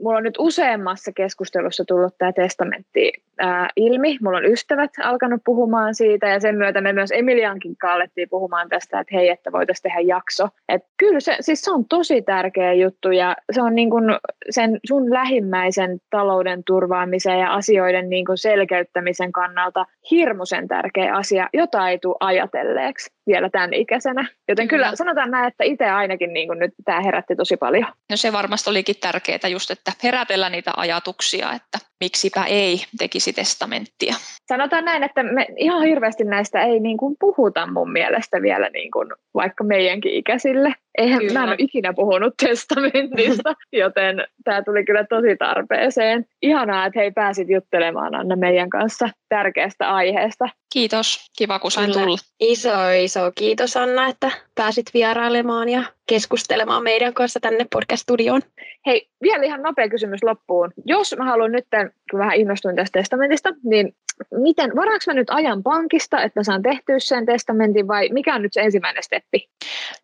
mulla 0.00 0.16
on 0.16 0.22
nyt 0.22 0.38
useammassa 0.38 1.12
keskustelussa 1.12 1.84
tullut 1.84 2.18
tämä 2.18 2.32
testamentti 2.32 3.12
ää, 3.38 3.68
ilmi. 3.76 4.18
Mulla 4.22 4.38
on 4.38 4.44
ystävät 4.44 4.90
alkanut 5.02 5.40
puhumaan 5.44 5.94
siitä 5.94 6.28
ja 6.28 6.40
sen 6.40 6.56
myötä 6.56 6.80
me 6.80 6.92
myös 6.92 7.12
Emiliankin 7.12 7.76
alettiin 7.82 8.28
puhumaan 8.28 8.68
tästä, 8.68 9.00
että 9.00 9.16
hei, 9.16 9.28
että 9.28 9.52
voitaisiin 9.52 9.82
tehdä 9.82 10.00
jakso. 10.00 10.48
Et 10.68 10.82
kyllä 10.96 11.20
se, 11.20 11.36
siis 11.40 11.60
se 11.60 11.70
on 11.72 11.84
tosi 11.84 12.22
tärkeä 12.22 12.72
juttu 12.72 13.10
ja 13.10 13.36
se 13.52 13.62
on 13.62 13.74
niin 13.74 13.90
kuin 13.90 14.04
sen 14.50 14.80
sun 14.86 15.12
lähimmäisen 15.14 15.98
talouden 16.10 16.64
turvaamisen 16.64 17.38
ja 17.38 17.54
asioiden 17.54 18.10
niin 18.10 18.24
kuin 18.24 18.38
selkeyttämisen 18.38 19.32
kannalta 19.32 19.86
hirmuisen 20.10 20.68
tärkeä 20.68 21.14
asia, 21.14 21.48
jota 21.52 21.88
ei 21.88 21.98
tule 21.98 22.16
ajatelleeksi 22.20 23.17
vielä 23.28 23.50
tämän 23.50 23.74
ikäisenä. 23.74 24.28
Joten 24.48 24.68
kyllä, 24.68 24.86
kyllä 24.86 24.96
sanotaan 24.96 25.30
näin, 25.30 25.48
että 25.48 25.64
itse 25.64 25.84
ainakin 25.84 26.32
niin 26.32 26.48
kuin 26.48 26.58
nyt 26.58 26.74
tämä 26.84 27.00
herätti 27.00 27.36
tosi 27.36 27.56
paljon. 27.56 27.86
No 28.10 28.16
se 28.16 28.32
varmasti 28.32 28.70
olikin 28.70 28.96
tärkeää 29.00 29.48
just, 29.48 29.70
että 29.70 29.92
herätellä 30.02 30.50
niitä 30.50 30.72
ajatuksia, 30.76 31.52
että 31.52 31.78
miksipä 32.00 32.44
ei 32.44 32.84
tekisi 32.98 33.32
testamenttia. 33.32 34.14
Sanotaan 34.48 34.84
näin, 34.84 35.02
että 35.02 35.22
me 35.22 35.46
ihan 35.56 35.82
hirveästi 35.82 36.24
näistä 36.24 36.62
ei 36.62 36.80
niin 36.80 36.96
kuin 36.96 37.16
puhuta 37.20 37.66
mun 37.66 37.92
mielestä 37.92 38.42
vielä 38.42 38.68
niin 38.68 38.90
kuin 38.90 39.08
vaikka 39.34 39.64
meidänkin 39.64 40.12
ikäisille. 40.12 40.74
Eihän, 40.98 41.22
mä 41.32 41.42
en 41.42 41.48
ole 41.48 41.56
ikinä 41.58 41.92
puhunut 41.92 42.34
testamentista, 42.46 43.54
joten 43.72 44.26
tämä 44.44 44.62
tuli 44.62 44.84
kyllä 44.84 45.04
tosi 45.04 45.36
tarpeeseen. 45.36 46.26
Ihanaa, 46.42 46.86
että 46.86 47.00
hei 47.00 47.10
pääsit 47.10 47.48
juttelemaan 47.48 48.14
Anna 48.14 48.36
meidän 48.36 48.70
kanssa 48.70 49.08
tärkeästä 49.28 49.94
aiheesta. 49.94 50.48
Kiitos, 50.72 51.30
kiva 51.38 51.58
kun 51.58 51.70
sain 51.70 51.92
tulla. 51.92 52.16
Iso, 52.40 52.90
iso 52.90 53.32
kiitos 53.34 53.76
Anna, 53.76 54.08
että 54.08 54.30
pääsit 54.54 54.86
vierailemaan 54.94 55.68
ja 55.68 55.82
keskustelemaan 56.08 56.82
meidän 56.82 57.14
kanssa 57.14 57.40
tänne 57.40 57.66
podcast-studioon. 57.74 58.42
Hei, 58.86 59.08
vielä 59.22 59.44
ihan 59.44 59.62
nopea 59.62 59.88
kysymys 59.88 60.22
loppuun. 60.22 60.72
Jos 60.84 61.14
mä 61.18 61.24
haluan 61.24 61.52
nyt, 61.52 61.66
kun 62.10 62.20
vähän 62.20 62.36
innostuin 62.36 62.76
tästä 62.76 62.98
testamentista, 62.98 63.48
niin 63.64 63.94
miten, 64.30 64.76
varaanko 64.76 65.04
mä 65.06 65.14
nyt 65.14 65.30
ajan 65.30 65.62
pankista, 65.62 66.22
että 66.22 66.42
saan 66.42 66.62
tehtyä 66.62 66.98
sen 66.98 67.26
testamentin 67.26 67.88
vai 67.88 68.08
mikä 68.12 68.34
on 68.34 68.42
nyt 68.42 68.52
se 68.52 68.60
ensimmäinen 68.60 69.02
steppi? 69.02 69.48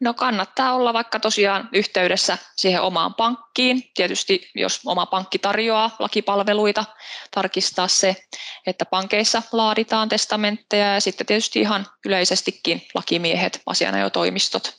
No 0.01 0.15
kannattaa 0.15 0.75
olla 0.75 0.93
vaikka 0.93 1.21
tosiaan 1.21 1.69
yhteydessä 1.73 2.39
siihen 2.57 2.83
omaan 2.83 3.15
pankkiin. 3.15 3.83
Tietysti 3.95 4.51
jos 4.55 4.81
oma 4.87 5.07
pankki 5.07 5.39
tarjoaa 5.39 5.97
lakipalveluita, 5.99 6.85
tarkistaa 7.31 7.89
se, 7.89 8.17
että 8.67 8.85
pankeissa 8.85 9.43
laaditaan 9.53 10.09
testamentteja 10.09 10.95
ja 10.95 11.01
sitten 11.01 11.27
tietysti 11.27 11.61
ihan 11.61 11.87
yleisestikin 12.07 12.83
lakimiehet, 12.95 13.61
asianajotoimistot, 13.67 14.75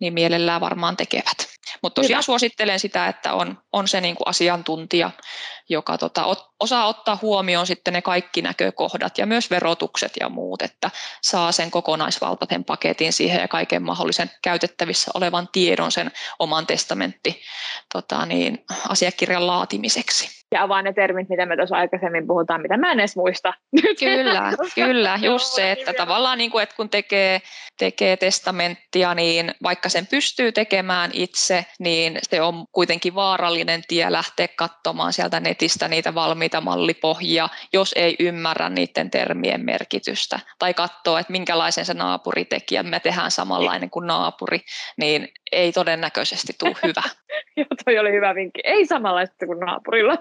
niin 0.00 0.14
mielellään 0.14 0.60
varmaan 0.60 0.96
tekevät. 0.96 1.48
Mutta 1.82 2.02
tosiaan 2.02 2.18
Hyvä. 2.18 2.22
suosittelen 2.22 2.80
sitä, 2.80 3.06
että 3.06 3.34
on, 3.34 3.58
on 3.72 3.88
se 3.88 4.00
niin 4.00 4.14
kuin 4.14 4.28
asiantuntija, 4.28 5.10
joka 5.68 5.98
tota, 5.98 6.24
ot, 6.24 6.50
osaa 6.60 6.86
ottaa 6.86 7.18
huomioon 7.22 7.66
sitten 7.66 7.92
ne 7.94 8.02
kaikki 8.02 8.42
näkökohdat 8.42 9.18
ja 9.18 9.26
myös 9.26 9.50
verotukset 9.50 10.12
ja 10.20 10.28
muut, 10.28 10.62
että 10.62 10.90
saa 11.22 11.52
sen 11.52 11.70
kokonaisvaltaisen 11.70 12.64
paketin 12.64 13.12
siihen 13.12 13.40
ja 13.40 13.48
kaiken 13.48 13.82
mahdollisen 13.82 14.30
käytettävissä 14.42 15.10
olevan 15.14 15.48
tiedon 15.52 15.92
sen 15.92 16.10
oman 16.38 16.66
testamentti 16.66 17.42
tota, 17.92 18.26
niin, 18.26 18.64
asiakirjan 18.88 19.46
laatimiseksi. 19.46 20.37
Ja 20.52 20.62
avaa 20.62 20.82
ne 20.82 20.92
termit, 20.92 21.28
mitä 21.28 21.46
me 21.46 21.56
tuossa 21.56 21.76
aikaisemmin 21.76 22.26
puhutaan, 22.26 22.62
mitä 22.62 22.76
mä 22.76 22.92
en 22.92 23.00
edes 23.00 23.16
muista. 23.16 23.54
Kyllä, 23.98 24.52
kyllä, 24.74 25.18
just 25.22 25.46
se, 25.46 25.72
että 25.72 25.92
tavallaan 25.92 26.38
niin 26.38 26.50
kuin, 26.50 26.62
että 26.62 26.76
kun 26.76 26.90
tekee, 26.90 27.42
tekee 27.78 28.16
testamenttia, 28.16 29.14
niin 29.14 29.54
vaikka 29.62 29.88
sen 29.88 30.06
pystyy 30.06 30.52
tekemään 30.52 31.10
itse, 31.12 31.66
niin 31.78 32.18
se 32.22 32.42
on 32.42 32.64
kuitenkin 32.72 33.14
vaarallinen 33.14 33.82
tie 33.88 34.12
lähteä 34.12 34.48
katsomaan 34.48 35.12
sieltä 35.12 35.40
netistä 35.40 35.88
niitä 35.88 36.14
valmiita 36.14 36.60
mallipohjia, 36.60 37.48
jos 37.72 37.92
ei 37.96 38.16
ymmärrä 38.18 38.68
niiden 38.68 39.10
termien 39.10 39.64
merkitystä. 39.64 40.40
Tai 40.58 40.74
katsoa, 40.74 41.20
että 41.20 41.32
minkälaisen 41.32 41.84
se 41.84 41.94
naapuri 41.94 42.44
teki 42.44 42.74
ja 42.74 42.82
me 42.82 43.00
tehdään 43.00 43.30
samanlainen 43.30 43.90
kuin 43.90 44.06
naapuri, 44.06 44.60
niin 44.96 45.28
ei 45.52 45.72
todennäköisesti 45.72 46.52
tule 46.58 46.74
hyvä. 46.82 47.02
Joo, 47.56 47.66
toi 47.84 47.98
oli 47.98 48.12
hyvä 48.12 48.34
vinkki. 48.34 48.60
Ei 48.64 48.86
samanlaista 48.86 49.46
kuin 49.46 49.60
naapurilla. 49.60 50.18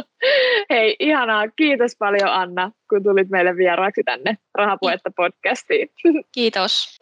Hei, 0.70 0.96
ihanaa. 0.98 1.48
Kiitos 1.56 1.96
paljon 1.98 2.30
Anna, 2.30 2.70
kun 2.90 3.02
tulit 3.02 3.28
meille 3.28 3.56
vieraaksi 3.56 4.02
tänne 4.04 4.38
Rahapuetta 4.54 5.10
podcastiin. 5.16 5.90
Kiitos. 6.34 6.98